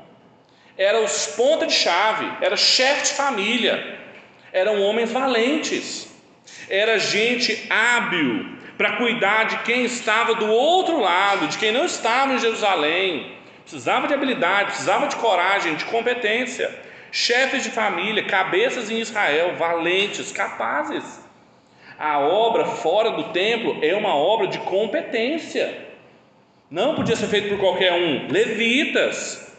Eram 0.76 1.04
os 1.04 1.26
pontos 1.28 1.68
de 1.68 1.74
chave, 1.74 2.30
era 2.40 2.56
chefe 2.56 3.04
de 3.04 3.12
família, 3.14 3.98
eram 4.52 4.80
homens 4.82 5.10
valentes, 5.12 6.12
era 6.68 6.98
gente 6.98 7.66
hábil 7.70 8.54
para 8.76 8.96
cuidar 8.96 9.44
de 9.44 9.58
quem 9.58 9.84
estava 9.84 10.34
do 10.34 10.50
outro 10.50 11.00
lado, 11.00 11.46
de 11.46 11.58
quem 11.58 11.70
não 11.70 11.84
estava 11.84 12.32
em 12.34 12.38
Jerusalém. 12.38 13.34
Precisava 13.62 14.08
de 14.08 14.14
habilidade, 14.14 14.70
precisava 14.70 15.06
de 15.06 15.16
coragem, 15.16 15.76
de 15.76 15.84
competência 15.84 16.83
chefes 17.14 17.62
de 17.62 17.70
família, 17.70 18.24
cabeças 18.24 18.90
em 18.90 18.98
Israel, 18.98 19.54
valentes, 19.54 20.32
capazes. 20.32 21.22
A 21.96 22.18
obra 22.18 22.64
fora 22.64 23.12
do 23.12 23.32
templo 23.32 23.78
é 23.82 23.94
uma 23.94 24.16
obra 24.16 24.48
de 24.48 24.58
competência. 24.58 25.78
Não 26.68 26.96
podia 26.96 27.14
ser 27.14 27.28
feito 27.28 27.50
por 27.50 27.58
qualquer 27.58 27.92
um. 27.92 28.26
Levitas. 28.26 29.54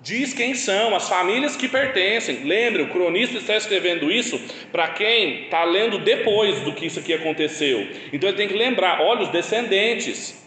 Diz 0.00 0.32
quem 0.32 0.54
são, 0.54 0.96
as 0.96 1.06
famílias 1.06 1.54
que 1.54 1.68
pertencem. 1.68 2.44
Lembre, 2.44 2.84
o 2.84 2.88
cronista 2.88 3.36
está 3.36 3.54
escrevendo 3.56 4.10
isso 4.10 4.40
para 4.72 4.88
quem 4.88 5.44
está 5.44 5.62
lendo 5.64 5.98
depois 5.98 6.60
do 6.60 6.72
que 6.72 6.86
isso 6.86 6.98
aqui 6.98 7.12
aconteceu. 7.12 7.86
Então 8.10 8.30
ele 8.30 8.38
tem 8.38 8.48
que 8.48 8.54
lembrar: 8.54 9.02
olha, 9.02 9.20
os 9.20 9.28
descendentes 9.28 10.42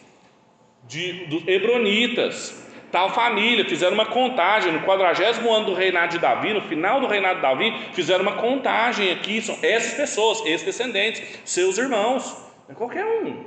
de, 0.87 1.27
dos 1.27 1.47
Hebronitas, 1.47 2.62
tal 2.93 3.09
família, 3.09 3.65
fizeram 3.65 3.95
uma 3.95 4.05
contagem 4.05 4.71
no 4.71 4.81
quadragésimo 4.81 5.51
ano 5.51 5.65
do 5.65 5.73
reinado 5.73 6.11
de 6.11 6.19
Davi, 6.19 6.53
no 6.53 6.61
final 6.61 7.01
do 7.01 7.07
reinado 7.07 7.37
de 7.37 7.41
Davi, 7.41 7.73
fizeram 7.91 8.21
uma 8.21 8.33
contagem 8.33 9.11
aqui, 9.11 9.41
são 9.41 9.57
essas 9.63 9.95
pessoas, 9.95 10.45
esses 10.45 10.61
descendentes, 10.61 11.23
seus 11.43 11.79
irmãos, 11.79 12.37
é 12.69 12.73
qualquer 12.75 13.03
um. 13.03 13.45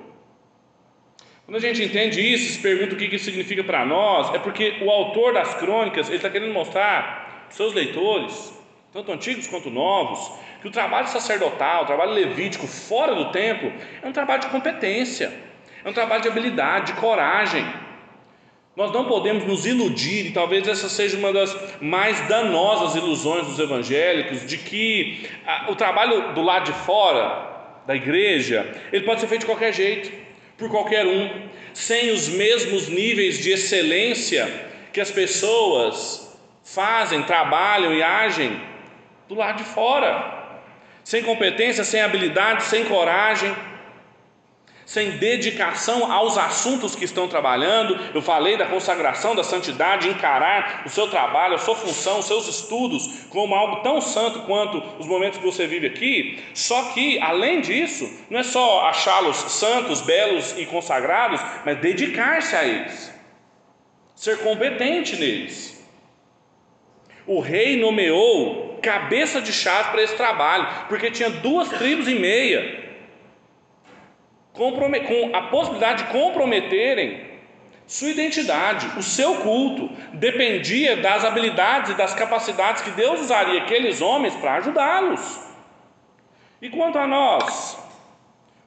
Quando 1.44 1.58
a 1.58 1.60
gente 1.60 1.80
entende 1.80 2.20
isso, 2.20 2.54
se 2.54 2.58
pergunta 2.58 2.96
o 2.96 2.98
que 2.98 3.04
isso 3.04 3.26
significa 3.26 3.62
para 3.62 3.86
nós, 3.86 4.34
é 4.34 4.40
porque 4.40 4.78
o 4.82 4.90
autor 4.90 5.32
das 5.32 5.54
crônicas, 5.54 6.08
ele 6.08 6.16
está 6.16 6.28
querendo 6.28 6.52
mostrar 6.52 7.44
para 7.46 7.50
seus 7.56 7.72
leitores, 7.72 8.52
tanto 8.92 9.12
antigos 9.12 9.46
quanto 9.46 9.70
novos, 9.70 10.28
que 10.60 10.66
o 10.66 10.72
trabalho 10.72 11.06
sacerdotal, 11.06 11.84
o 11.84 11.86
trabalho 11.86 12.10
levítico 12.10 12.66
fora 12.66 13.14
do 13.14 13.30
templo, 13.30 13.72
é 14.02 14.08
um 14.08 14.12
trabalho 14.12 14.40
de 14.40 14.48
competência, 14.48 15.32
é 15.84 15.88
um 15.88 15.92
trabalho 15.92 16.22
de 16.22 16.26
habilidade, 16.26 16.94
de 16.94 17.00
coragem, 17.00 17.64
nós 18.76 18.92
não 18.92 19.06
podemos 19.06 19.44
nos 19.44 19.64
iludir, 19.64 20.26
e 20.26 20.32
talvez 20.32 20.68
essa 20.68 20.86
seja 20.90 21.16
uma 21.16 21.32
das 21.32 21.56
mais 21.80 22.20
danosas 22.28 22.94
ilusões 22.94 23.46
dos 23.46 23.58
evangélicos, 23.58 24.46
de 24.46 24.58
que 24.58 25.26
a, 25.46 25.70
o 25.70 25.74
trabalho 25.74 26.34
do 26.34 26.42
lado 26.42 26.66
de 26.66 26.78
fora 26.80 27.80
da 27.86 27.96
igreja, 27.96 28.70
ele 28.92 29.06
pode 29.06 29.20
ser 29.20 29.28
feito 29.28 29.40
de 29.40 29.46
qualquer 29.46 29.72
jeito, 29.72 30.12
por 30.58 30.68
qualquer 30.68 31.06
um, 31.06 31.48
sem 31.72 32.10
os 32.10 32.28
mesmos 32.28 32.88
níveis 32.88 33.38
de 33.38 33.50
excelência 33.50 34.46
que 34.92 35.00
as 35.00 35.10
pessoas 35.10 36.38
fazem, 36.62 37.22
trabalham 37.22 37.94
e 37.94 38.02
agem 38.02 38.60
do 39.26 39.34
lado 39.34 39.56
de 39.56 39.64
fora, 39.64 40.34
sem 41.02 41.22
competência, 41.22 41.82
sem 41.82 42.02
habilidade, 42.02 42.64
sem 42.64 42.84
coragem 42.84 43.54
sem 44.86 45.18
dedicação 45.18 46.10
aos 46.10 46.38
assuntos 46.38 46.94
que 46.94 47.04
estão 47.04 47.26
trabalhando. 47.26 47.98
Eu 48.14 48.22
falei 48.22 48.56
da 48.56 48.66
consagração, 48.66 49.34
da 49.34 49.42
santidade, 49.42 50.08
encarar 50.08 50.84
o 50.86 50.88
seu 50.88 51.08
trabalho, 51.08 51.56
a 51.56 51.58
sua 51.58 51.74
função, 51.74 52.20
os 52.20 52.26
seus 52.26 52.46
estudos 52.46 53.26
como 53.28 53.54
algo 53.54 53.82
tão 53.82 54.00
santo 54.00 54.40
quanto 54.42 54.80
os 55.00 55.06
momentos 55.06 55.38
que 55.38 55.44
você 55.44 55.66
vive 55.66 55.88
aqui. 55.88 56.42
Só 56.54 56.90
que, 56.90 57.18
além 57.18 57.60
disso, 57.60 58.08
não 58.30 58.38
é 58.38 58.44
só 58.44 58.86
achá-los 58.86 59.36
santos, 59.36 60.00
belos 60.02 60.56
e 60.56 60.64
consagrados, 60.64 61.40
mas 61.64 61.78
dedicar-se 61.78 62.54
a 62.54 62.64
eles, 62.64 63.12
ser 64.14 64.38
competente 64.38 65.16
neles. 65.16 65.84
O 67.26 67.40
rei 67.40 67.76
nomeou 67.76 68.78
cabeça 68.80 69.40
de 69.42 69.52
chave 69.52 69.90
para 69.90 70.02
esse 70.02 70.14
trabalho, 70.14 70.68
porque 70.88 71.10
tinha 71.10 71.28
duas 71.28 71.68
tribos 71.70 72.06
e 72.06 72.14
meia 72.14 72.85
com 74.56 75.36
a 75.36 75.42
possibilidade 75.42 76.04
de 76.04 76.10
comprometerem 76.10 77.36
sua 77.86 78.08
identidade, 78.08 78.98
o 78.98 79.02
seu 79.02 79.36
culto, 79.36 79.88
dependia 80.12 80.96
das 80.96 81.24
habilidades 81.24 81.92
e 81.92 81.94
das 81.94 82.14
capacidades 82.14 82.82
que 82.82 82.90
Deus 82.90 83.20
usaria 83.20 83.62
aqueles 83.62 84.00
homens 84.00 84.34
para 84.34 84.54
ajudá-los. 84.54 85.40
E 86.60 86.68
quanto 86.68 86.98
a 86.98 87.06
nós, 87.06 87.78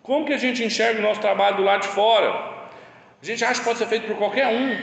como 0.02 0.26
que 0.26 0.34
a 0.34 0.38
gente 0.38 0.64
enxerga 0.64 1.00
o 1.00 1.04
nosso 1.04 1.20
trabalho 1.20 1.58
do 1.58 1.64
lado 1.64 1.82
de 1.82 1.90
fora? 1.90 2.30
A 3.22 3.26
gente 3.26 3.44
acha 3.44 3.60
que 3.60 3.66
pode 3.66 3.78
ser 3.78 3.88
feito 3.88 4.08
por 4.08 4.16
qualquer 4.16 4.48
um. 4.48 4.80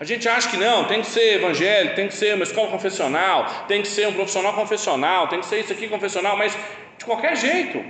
A 0.00 0.04
gente 0.04 0.28
acha 0.28 0.50
que 0.50 0.56
não, 0.56 0.84
tem 0.84 1.00
que 1.00 1.06
ser 1.06 1.36
evangélico, 1.36 1.94
tem 1.94 2.08
que 2.08 2.14
ser 2.14 2.34
uma 2.34 2.42
escola 2.42 2.68
confessional, 2.68 3.46
tem 3.68 3.82
que 3.82 3.88
ser 3.88 4.08
um 4.08 4.12
profissional 4.12 4.52
confessional, 4.52 5.28
tem 5.28 5.38
que 5.38 5.46
ser 5.46 5.60
isso 5.60 5.72
aqui 5.72 5.88
confessional, 5.88 6.36
mas 6.36 6.58
de 6.98 7.04
qualquer 7.04 7.36
jeito. 7.36 7.82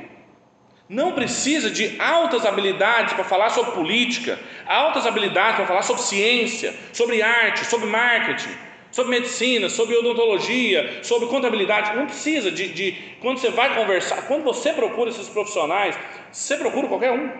Não 0.89 1.13
precisa 1.13 1.69
de 1.69 2.01
altas 2.01 2.47
habilidades 2.47 3.15
para 3.15 3.25
falar 3.25 3.51
sobre 3.51 3.73
política, 3.73 4.39
altas 4.67 5.05
habilidades 5.05 5.57
para 5.57 5.67
falar 5.67 5.83
sobre 5.83 6.03
ciência, 6.03 6.73
sobre 6.93 7.23
arte, 7.23 7.65
sobre 7.67 7.87
marketing, 7.87 8.55
sobre 8.93 9.19
medicina, 9.19 9.69
sobre 9.69 9.97
odontologia, 9.97 11.01
sobre 11.03 11.29
contabilidade. 11.29 11.97
Não 11.97 12.07
precisa 12.07 12.53
de, 12.53 12.69
de 12.69 12.93
quando 13.21 13.39
você 13.39 13.51
vai 13.51 13.75
conversar, 13.75 14.23
quando 14.29 14.45
você 14.45 14.73
procura 14.73 15.11
esses 15.11 15.29
profissionais, 15.29 15.99
você 16.31 16.57
procura 16.57 16.87
qualquer 16.87 17.11
um. 17.11 17.33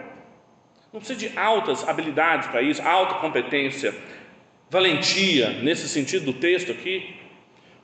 Não 0.93 1.01
precisa 1.01 1.19
de 1.19 1.39
altas 1.39 1.89
habilidades 1.89 2.49
para 2.49 2.63
isso, 2.63 2.83
alta 2.83 3.15
competência, 3.17 3.95
valentia, 4.69 5.51
nesse 5.63 5.89
sentido 5.89 6.25
do 6.25 6.33
texto 6.33 6.73
aqui. 6.73 7.15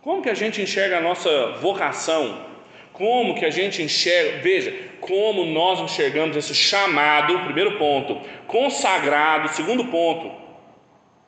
Como 0.00 0.22
que 0.22 0.28
a 0.30 0.34
gente 0.34 0.60
enxerga 0.60 0.98
a 0.98 1.00
nossa 1.00 1.52
vocação 1.60 2.51
Como 2.92 3.34
que 3.34 3.44
a 3.44 3.50
gente 3.50 3.82
enxerga, 3.82 4.42
veja, 4.42 4.72
como 5.00 5.46
nós 5.46 5.80
enxergamos 5.80 6.36
esse 6.36 6.54
chamado, 6.54 7.40
primeiro 7.40 7.78
ponto, 7.78 8.20
consagrado, 8.46 9.48
segundo 9.48 9.86
ponto, 9.86 10.30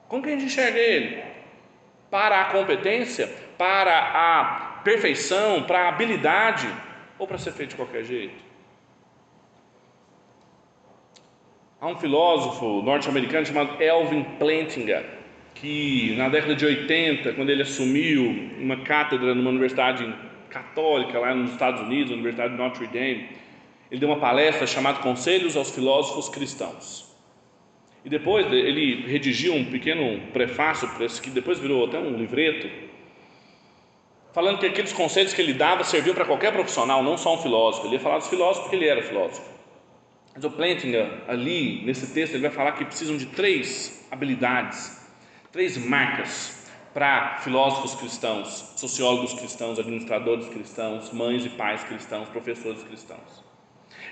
como 0.08 0.22
que 0.22 0.28
a 0.28 0.32
gente 0.32 0.44
enxerga 0.44 0.78
ele? 0.78 1.22
Para 2.10 2.42
a 2.42 2.44
competência, 2.46 3.26
para 3.58 3.98
a 3.98 4.80
perfeição, 4.84 5.62
para 5.62 5.80
a 5.80 5.88
habilidade, 5.88 6.68
ou 7.18 7.26
para 7.26 7.38
ser 7.38 7.52
feito 7.52 7.70
de 7.70 7.76
qualquer 7.76 8.04
jeito? 8.04 8.44
Há 11.80 11.86
um 11.86 11.98
filósofo 11.98 12.82
norte-americano 12.82 13.44
chamado 13.44 13.82
Elvin 13.82 14.22
Plantinga, 14.38 15.04
que 15.54 16.14
na 16.16 16.28
década 16.28 16.54
de 16.54 16.64
80, 16.64 17.32
quando 17.34 17.50
ele 17.50 17.62
assumiu 17.62 18.50
uma 18.58 18.82
cátedra 18.82 19.34
numa 19.34 19.50
universidade 19.50 20.04
católica 20.54 21.18
lá 21.18 21.34
nos 21.34 21.50
Estados 21.50 21.80
Unidos, 21.80 22.12
a 22.12 22.14
Universidade 22.14 22.52
de 22.52 22.58
Notre 22.58 22.86
Dame, 22.86 23.28
ele 23.90 24.00
deu 24.00 24.08
uma 24.08 24.20
palestra 24.20 24.66
chamada 24.68 25.00
Conselhos 25.00 25.56
aos 25.56 25.70
Filósofos 25.70 26.28
Cristãos. 26.28 27.12
E 28.04 28.08
depois 28.08 28.46
ele 28.52 29.04
redigiu 29.06 29.52
um 29.54 29.64
pequeno 29.64 30.20
prefácio, 30.32 30.88
que 31.20 31.30
depois 31.30 31.58
virou 31.58 31.86
até 31.86 31.98
um 31.98 32.16
livreto, 32.16 32.70
falando 34.32 34.58
que 34.58 34.66
aqueles 34.66 34.92
conselhos 34.92 35.32
que 35.34 35.42
ele 35.42 35.54
dava 35.54 35.82
serviam 35.82 36.14
para 36.14 36.24
qualquer 36.24 36.52
profissional, 36.52 37.02
não 37.02 37.16
só 37.16 37.34
um 37.34 37.38
filósofo. 37.38 37.86
Ele 37.86 37.94
ia 37.94 38.00
falar 38.00 38.18
dos 38.18 38.28
filósofos 38.28 38.62
porque 38.62 38.76
ele 38.76 38.88
era 38.88 39.02
filósofo. 39.02 39.42
Mas 40.34 40.44
o 40.44 40.50
Plantinga, 40.50 41.22
ali, 41.26 41.82
nesse 41.84 42.12
texto, 42.12 42.34
ele 42.34 42.42
vai 42.42 42.50
falar 42.50 42.72
que 42.72 42.84
precisam 42.84 43.16
de 43.16 43.26
três 43.26 44.06
habilidades, 44.10 45.02
três 45.50 45.76
marcas 45.78 46.63
para 46.94 47.38
filósofos 47.38 47.96
cristãos, 47.96 48.72
sociólogos 48.76 49.34
cristãos, 49.34 49.80
administradores 49.80 50.48
cristãos, 50.48 51.12
mães 51.12 51.44
e 51.44 51.48
pais 51.48 51.82
cristãos, 51.82 52.28
professores 52.28 52.84
cristãos. 52.84 53.44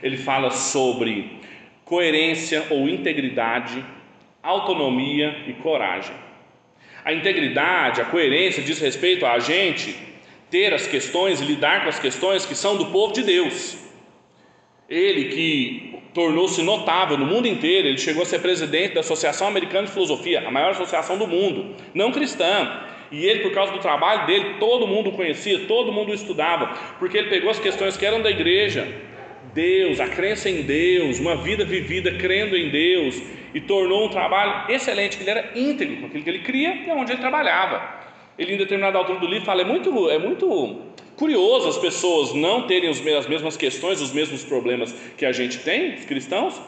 Ele 0.02 0.16
fala 0.16 0.50
sobre 0.50 1.40
coerência 1.84 2.66
ou 2.70 2.88
integridade, 2.88 3.84
autonomia 4.42 5.44
e 5.46 5.52
coragem. 5.54 6.16
A 7.04 7.12
integridade, 7.12 8.00
a 8.00 8.04
coerência 8.04 8.62
diz 8.62 8.80
respeito 8.80 9.24
a 9.24 9.38
gente 9.38 9.96
ter 10.50 10.74
as 10.74 10.86
questões 10.86 11.40
e 11.40 11.44
lidar 11.44 11.84
com 11.84 11.88
as 11.88 12.00
questões 12.00 12.44
que 12.44 12.54
são 12.54 12.76
do 12.76 12.86
povo 12.86 13.12
de 13.12 13.22
Deus. 13.22 13.81
Ele 14.92 15.24
que 15.30 15.94
tornou-se 16.12 16.62
notável 16.62 17.16
no 17.16 17.24
mundo 17.24 17.48
inteiro, 17.48 17.88
ele 17.88 17.96
chegou 17.96 18.24
a 18.24 18.26
ser 18.26 18.40
presidente 18.40 18.92
da 18.92 19.00
Associação 19.00 19.48
Americana 19.48 19.86
de 19.86 19.92
Filosofia, 19.92 20.46
a 20.46 20.50
maior 20.50 20.72
associação 20.72 21.16
do 21.16 21.26
mundo, 21.26 21.74
não 21.94 22.12
cristã. 22.12 22.82
E 23.10 23.24
ele, 23.24 23.40
por 23.40 23.52
causa 23.52 23.72
do 23.72 23.78
trabalho 23.78 24.26
dele, 24.26 24.56
todo 24.60 24.86
mundo 24.86 25.12
conhecia, 25.12 25.60
todo 25.60 25.90
mundo 25.90 26.12
estudava, 26.12 26.74
porque 26.98 27.16
ele 27.16 27.30
pegou 27.30 27.50
as 27.50 27.58
questões 27.58 27.96
que 27.96 28.04
eram 28.04 28.20
da 28.20 28.30
igreja, 28.30 28.86
Deus, 29.54 29.98
a 29.98 30.08
crença 30.08 30.50
em 30.50 30.60
Deus, 30.60 31.18
uma 31.18 31.36
vida 31.36 31.64
vivida 31.64 32.12
crendo 32.12 32.54
em 32.54 32.68
Deus, 32.68 33.22
e 33.54 33.62
tornou 33.62 34.06
um 34.06 34.10
trabalho 34.10 34.70
excelente, 34.70 35.16
que 35.16 35.22
ele 35.22 35.30
era 35.30 35.52
íntegro 35.54 35.96
com 35.96 36.06
aquilo 36.06 36.22
que 36.22 36.30
ele 36.30 36.40
cria 36.40 36.74
e 36.86 36.90
onde 36.90 37.12
ele 37.12 37.20
trabalhava. 37.20 37.82
Ele, 38.38 38.54
em 38.54 38.58
determinada 38.58 38.98
altura 38.98 39.20
do 39.20 39.26
livro, 39.26 39.46
fala: 39.46 39.62
é 39.62 39.64
muito, 39.64 40.10
é 40.10 40.18
muito 40.18 40.82
curioso 41.16 41.68
as 41.68 41.78
pessoas 41.78 42.32
não 42.32 42.66
terem 42.66 42.88
as 42.90 43.00
mesmas 43.00 43.56
questões, 43.56 44.00
os 44.00 44.12
mesmos 44.12 44.44
problemas 44.44 44.92
que 45.16 45.24
a 45.24 45.32
gente 45.32 45.58
tem, 45.58 45.94
os 45.94 46.04
cristãos, 46.04 46.60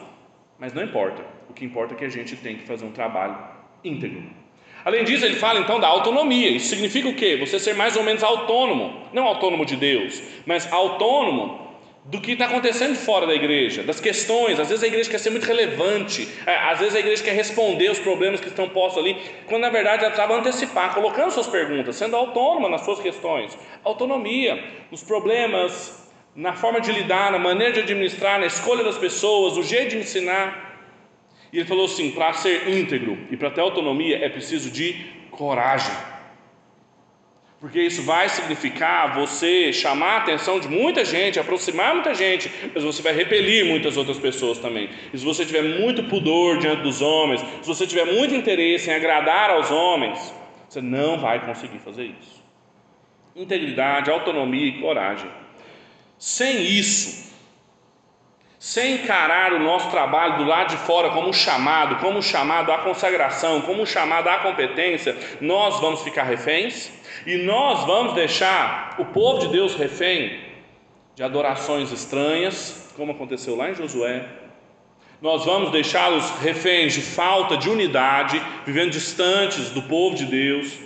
mas 0.59 0.73
não 0.73 0.83
importa. 0.83 1.23
O 1.49 1.53
que 1.53 1.65
importa 1.65 1.93
é 1.93 1.97
que 1.97 2.05
a 2.05 2.09
gente 2.09 2.35
tem 2.35 2.57
que 2.57 2.63
fazer 2.65 2.85
um 2.85 2.91
trabalho 2.91 3.37
íntegro. 3.83 4.23
Além 4.83 5.03
disso, 5.03 5.25
ele 5.25 5.35
fala 5.35 5.59
então 5.59 5.79
da 5.79 5.87
autonomia. 5.87 6.49
Isso 6.49 6.67
significa 6.67 7.09
o 7.09 7.15
quê? 7.15 7.37
Você 7.37 7.59
ser 7.59 7.73
mais 7.73 7.95
ou 7.95 8.03
menos 8.03 8.23
autônomo, 8.23 9.01
não 9.11 9.25
autônomo 9.25 9.65
de 9.65 9.75
Deus, 9.75 10.21
mas 10.45 10.71
autônomo 10.71 11.64
do 12.05 12.21
que 12.21 12.33
está 12.33 12.45
acontecendo 12.45 12.95
fora 12.95 13.25
da 13.25 13.33
igreja, 13.33 13.81
das 13.81 13.99
questões. 13.99 14.59
Às 14.59 14.69
vezes 14.69 14.83
a 14.83 14.87
igreja 14.87 15.09
quer 15.09 15.17
ser 15.17 15.31
muito 15.31 15.45
relevante, 15.45 16.27
é, 16.45 16.55
às 16.55 16.79
vezes 16.79 16.95
a 16.95 16.99
igreja 16.99 17.23
quer 17.23 17.33
responder 17.33 17.89
os 17.89 17.97
problemas 17.97 18.39
que 18.39 18.47
estão 18.47 18.69
postos 18.69 19.03
ali, 19.03 19.17
quando 19.47 19.63
na 19.63 19.69
verdade 19.69 20.03
ela 20.03 20.11
estava 20.11 20.35
antecipar, 20.35 20.93
colocando 20.93 21.31
suas 21.31 21.47
perguntas, 21.47 21.95
sendo 21.95 22.15
autônoma 22.15 22.69
nas 22.69 22.81
suas 22.81 22.99
questões. 22.99 23.57
Autonomia, 23.83 24.63
os 24.91 25.01
problemas, 25.01 26.07
na 26.35 26.53
forma 26.53 26.79
de 26.79 26.91
lidar, 26.91 27.31
na 27.31 27.39
maneira 27.39 27.73
de 27.73 27.79
administrar, 27.79 28.39
na 28.39 28.45
escolha 28.45 28.83
das 28.83 28.99
pessoas, 28.99 29.57
o 29.57 29.63
jeito 29.63 29.91
de 29.91 29.97
ensinar. 29.97 30.63
E 31.51 31.57
ele 31.57 31.67
falou 31.67 31.85
assim: 31.85 32.11
para 32.11 32.33
ser 32.33 32.69
íntegro 32.69 33.17
e 33.31 33.37
para 33.37 33.49
ter 33.49 33.61
autonomia 33.61 34.23
é 34.23 34.29
preciso 34.29 34.69
de 34.69 34.93
coragem 35.31 36.14
porque 37.65 37.81
isso 37.81 38.03
vai 38.03 38.29
significar 38.29 39.15
você 39.15 39.73
chamar 39.73 40.09
a 40.09 40.17
atenção 40.17 40.59
de 40.59 40.67
muita 40.67 41.03
gente, 41.03 41.39
aproximar 41.39 41.95
muita 41.95 42.13
gente, 42.13 42.47
mas 42.71 42.83
você 42.83 43.01
vai 43.01 43.11
repelir 43.11 43.65
muitas 43.65 43.97
outras 43.97 44.19
pessoas 44.19 44.59
também. 44.59 44.87
E 45.11 45.17
se 45.17 45.25
você 45.25 45.43
tiver 45.43 45.63
muito 45.63 46.03
pudor 46.03 46.59
diante 46.59 46.83
dos 46.83 47.01
homens, 47.01 47.41
se 47.41 47.67
você 47.67 47.87
tiver 47.87 48.05
muito 48.05 48.35
interesse 48.35 48.91
em 48.91 48.93
agradar 48.93 49.49
aos 49.49 49.71
homens, 49.71 50.31
você 50.69 50.79
não 50.79 51.17
vai 51.19 51.43
conseguir 51.43 51.79
fazer 51.79 52.03
isso. 52.03 52.43
Integridade, 53.35 54.11
autonomia 54.11 54.67
e 54.67 54.79
coragem. 54.79 55.31
Sem 56.19 56.61
isso, 56.61 57.33
sem 58.59 58.93
encarar 58.93 59.53
o 59.53 59.59
nosso 59.59 59.89
trabalho 59.89 60.37
do 60.37 60.43
lado 60.43 60.69
de 60.69 60.77
fora 60.77 61.09
como 61.09 61.29
um 61.29 61.33
chamado, 61.33 61.95
como 61.95 62.19
um 62.19 62.21
chamado 62.21 62.71
à 62.71 62.77
consagração, 62.77 63.61
como 63.61 63.81
um 63.81 63.87
chamado 63.87 64.27
à 64.27 64.37
competência, 64.37 65.17
nós 65.41 65.79
vamos 65.79 66.03
ficar 66.03 66.25
reféns 66.25 67.03
e 67.25 67.37
nós 67.37 67.85
vamos 67.85 68.13
deixar 68.13 68.95
o 68.99 69.05
povo 69.05 69.39
de 69.39 69.47
Deus 69.49 69.75
refém 69.75 70.39
de 71.15 71.23
adorações 71.23 71.91
estranhas, 71.91 72.91
como 72.95 73.11
aconteceu 73.11 73.55
lá 73.55 73.69
em 73.69 73.75
Josué. 73.75 74.25
Nós 75.21 75.45
vamos 75.45 75.71
deixá-los 75.71 76.29
reféns 76.41 76.93
de 76.93 77.01
falta 77.01 77.55
de 77.57 77.69
unidade, 77.69 78.41
vivendo 78.65 78.91
distantes 78.91 79.69
do 79.69 79.83
povo 79.83 80.15
de 80.15 80.25
Deus, 80.25 80.77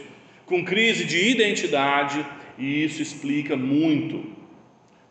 com 0.45 0.63
crise 0.63 1.05
de 1.05 1.29
identidade, 1.29 2.25
e 2.57 2.83
isso 2.83 3.01
explica 3.01 3.55
muito 3.55 4.39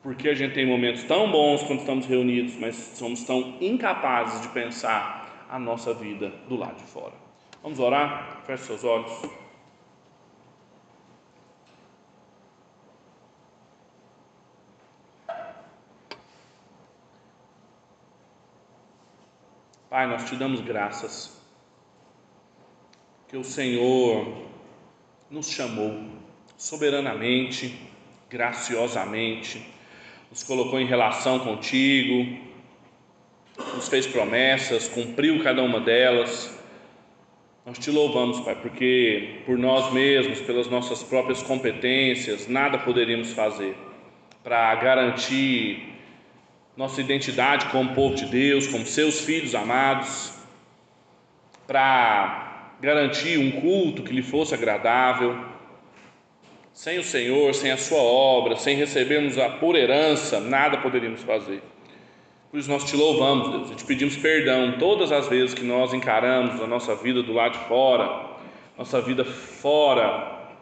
porque 0.03 0.29
a 0.29 0.35
gente 0.35 0.55
tem 0.55 0.67
momentos 0.67 1.03
tão 1.05 1.31
bons 1.31 1.63
quando 1.65 1.81
estamos 1.81 2.07
reunidos, 2.07 2.57
mas 2.57 2.75
somos 2.95 3.25
tão 3.25 3.57
incapazes 3.61 4.41
de 4.43 4.49
pensar 4.49 5.47
a 5.51 5.59
nossa 5.59 5.93
vida 5.93 6.33
do 6.49 6.57
lado 6.57 6.77
de 6.77 6.85
fora. 6.85 7.13
Vamos 7.63 7.79
orar? 7.79 8.43
Feche 8.47 8.65
seus 8.65 8.85
olhos. 8.85 9.13
Pai, 19.91 20.07
nós 20.07 20.29
te 20.29 20.37
damos 20.37 20.61
graças 20.61 21.41
que 23.27 23.39
o 23.39 23.43
Senhor 23.43 24.45
nos 25.31 25.49
chamou 25.51 26.05
soberanamente, 26.59 27.75
graciosamente, 28.29 29.67
nos 30.31 30.43
colocou 30.43 30.79
em 30.79 30.85
relação 30.85 31.39
contigo, 31.39 32.39
nos 33.75 33.89
fez 33.89 34.07
promessas, 34.07 34.89
cumpriu 34.89 35.43
cada 35.43 35.63
uma 35.63 35.81
delas. 35.81 36.55
Nós 37.65 37.79
te 37.79 37.91
louvamos, 37.91 38.41
Pai, 38.41 38.57
porque 38.61 39.41
por 39.47 39.57
nós 39.57 39.91
mesmos, 39.95 40.39
pelas 40.43 40.69
nossas 40.69 41.03
próprias 41.03 41.43
competências, 41.43 42.47
nada 42.47 42.77
poderíamos 42.77 43.33
fazer 43.33 43.75
para 44.45 44.75
garantir 44.75 45.88
nossa 46.79 47.01
identidade 47.01 47.67
como 47.71 47.93
povo 47.93 48.15
de 48.15 48.27
Deus, 48.27 48.69
como 48.69 48.87
seus 48.87 49.23
filhos 49.23 49.53
amados, 49.53 50.33
para 51.67 52.77
garantir 52.81 53.37
um 53.37 53.61
culto 53.61 54.05
que 54.05 54.13
lhe 54.13 54.23
fosse 54.23 54.55
agradável. 54.55 55.37
Sem 56.73 57.01
o 57.01 57.03
Senhor, 57.03 57.53
sem 57.53 57.73
a 57.73 57.77
Sua 57.77 57.99
obra, 57.99 58.55
sem 58.55 58.77
recebermos 58.77 59.37
a 59.39 59.51
por 59.51 59.75
herança, 59.75 60.39
nada 60.39 60.79
poderíamos 60.79 61.25
fazer. 61.25 61.61
Por 62.49 62.61
isso 62.61 62.71
nós 62.71 62.85
te 62.85 62.95
louvamos, 62.95 63.51
Deus, 63.51 63.71
e 63.73 63.75
te 63.75 63.85
pedimos 63.85 64.17
perdão 64.17 64.79
todas 64.79 65.11
as 65.11 65.27
vezes 65.27 65.55
que 65.55 65.65
nós 65.65 65.93
encaramos 65.93 66.63
a 66.63 66.67
nossa 66.69 66.95
vida 66.95 67.25
do 67.25 67.33
lado 67.33 67.59
de 67.59 67.67
fora, 67.67 68.37
nossa 68.79 69.01
vida 69.01 69.25
fora 69.25 70.55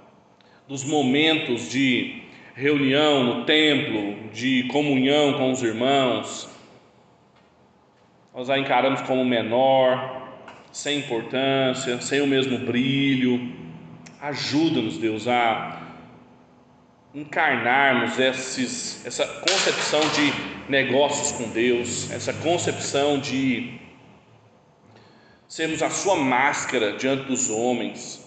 dos 0.67 0.83
momentos 0.83 1.69
de 1.69 2.26
reunião 2.57 3.22
no 3.22 3.44
templo, 3.44 4.30
de 4.32 4.62
comunhão 4.68 5.34
com 5.34 5.52
os 5.52 5.62
irmãos, 5.62 6.48
nós 8.34 8.48
a 8.48 8.59
encaramos 8.59 9.02
como 9.02 9.22
menor, 9.26 10.26
sem 10.72 11.00
importância, 11.00 12.00
sem 12.00 12.22
o 12.22 12.26
mesmo 12.26 12.59
brilho. 12.59 13.52
Ajuda-nos, 14.22 14.96
Deus, 14.96 15.28
a 15.28 15.82
encarnarmos 17.14 18.18
esses, 18.18 19.04
essa 19.04 19.26
concepção 19.26 20.00
de 20.00 20.32
negócios 20.70 21.32
com 21.32 21.50
Deus, 21.50 22.11
essa 22.11 22.32
concepção 22.32 23.18
de 23.18 23.78
sermos 25.46 25.82
a 25.82 25.90
sua 25.90 26.16
máscara 26.16 26.96
diante 26.96 27.24
dos 27.24 27.50
homens, 27.50 28.26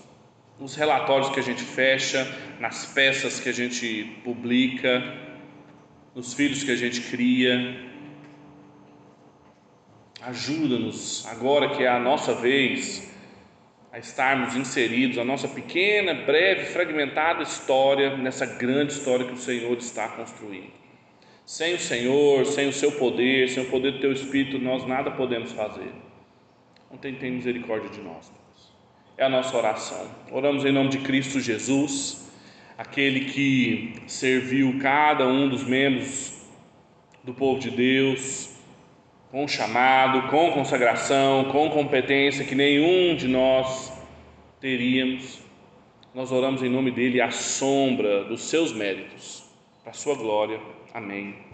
nos 0.60 0.76
relatórios 0.76 1.30
que 1.30 1.39
a 1.39 1.43
gente 1.43 1.64
fecha, 1.64 2.28
nas 2.60 2.86
peças 2.86 3.39
que 3.39 3.47
a 3.47 3.53
gente 3.53 4.20
publica, 4.24 5.01
nos 6.14 6.34
filhos 6.34 6.64
que 6.64 6.72
a 6.72 6.76
gente 6.76 6.99
cria. 7.01 7.88
Ajuda-nos, 10.22 11.26
agora 11.28 11.70
que 11.70 11.84
é 11.84 11.88
a 11.88 11.97
nossa 11.97 12.36
vez, 12.36 13.10
a 13.89 13.97
estarmos 13.97 14.55
inseridos, 14.55 15.18
a 15.18 15.24
nossa 15.24 15.47
pequena, 15.47 16.14
breve, 16.14 16.66
fragmentada 16.66 17.41
história, 17.41 18.18
nessa 18.18 18.45
grande 18.45 18.91
história 18.91 19.26
que 19.26 19.34
o 19.34 19.38
Senhor 19.38 19.78
está 19.78 20.10
construindo. 20.10 20.78
Sem 21.45 21.74
o 21.74 21.80
Senhor, 21.80 22.45
sem 22.45 22.68
o 22.68 22.74
seu 22.74 22.91
poder, 22.91 23.47
sem 23.49 23.64
o 23.64 23.70
poder 23.70 23.93
do 23.93 24.01
teu 24.01 24.12
Espírito, 24.12 24.60
nós 24.60 24.86
nada 24.86 25.10
podemos 25.10 25.53
fazer. 25.53 25.91
Não 26.91 26.97
tem, 26.97 27.14
misericórdia 27.32 27.89
de 27.89 28.01
nós. 28.01 28.39
É 29.20 29.26
a 29.26 29.30
nossa 29.30 29.57
oração. 29.57 30.07
Oramos 30.32 30.63
em 30.63 30.72
nome 30.72 30.88
de 30.88 30.99
Cristo 30.99 31.41
Jesus, 31.41 32.32
aquele 32.78 33.26
que 33.26 33.95
serviu 34.07 34.80
cada 34.82 35.28
um 35.28 35.49
dos 35.49 35.65
membros 35.65 36.41
do 37.22 37.34
povo 37.34 37.59
de 37.59 37.70
Deus, 37.70 38.49
com 39.30 39.45
chamado, 39.45 40.30
com 40.30 40.53
consagração, 40.53 41.51
com 41.51 41.70
competência 41.70 42.45
que 42.45 42.55
nenhum 42.55 43.13
de 43.13 43.28
nós 43.28 43.91
teríamos. 44.61 45.41
Nós 46.15 46.32
oramos 46.32 46.63
em 46.63 46.70
nome 46.70 46.89
dele 46.89 47.20
à 47.20 47.30
sombra 47.30 48.24
dos 48.24 48.43
seus 48.43 48.72
méritos, 48.72 49.43
para 49.84 49.91
a 49.91 49.93
sua 49.93 50.15
glória. 50.15 50.61
Amém. 50.93 51.49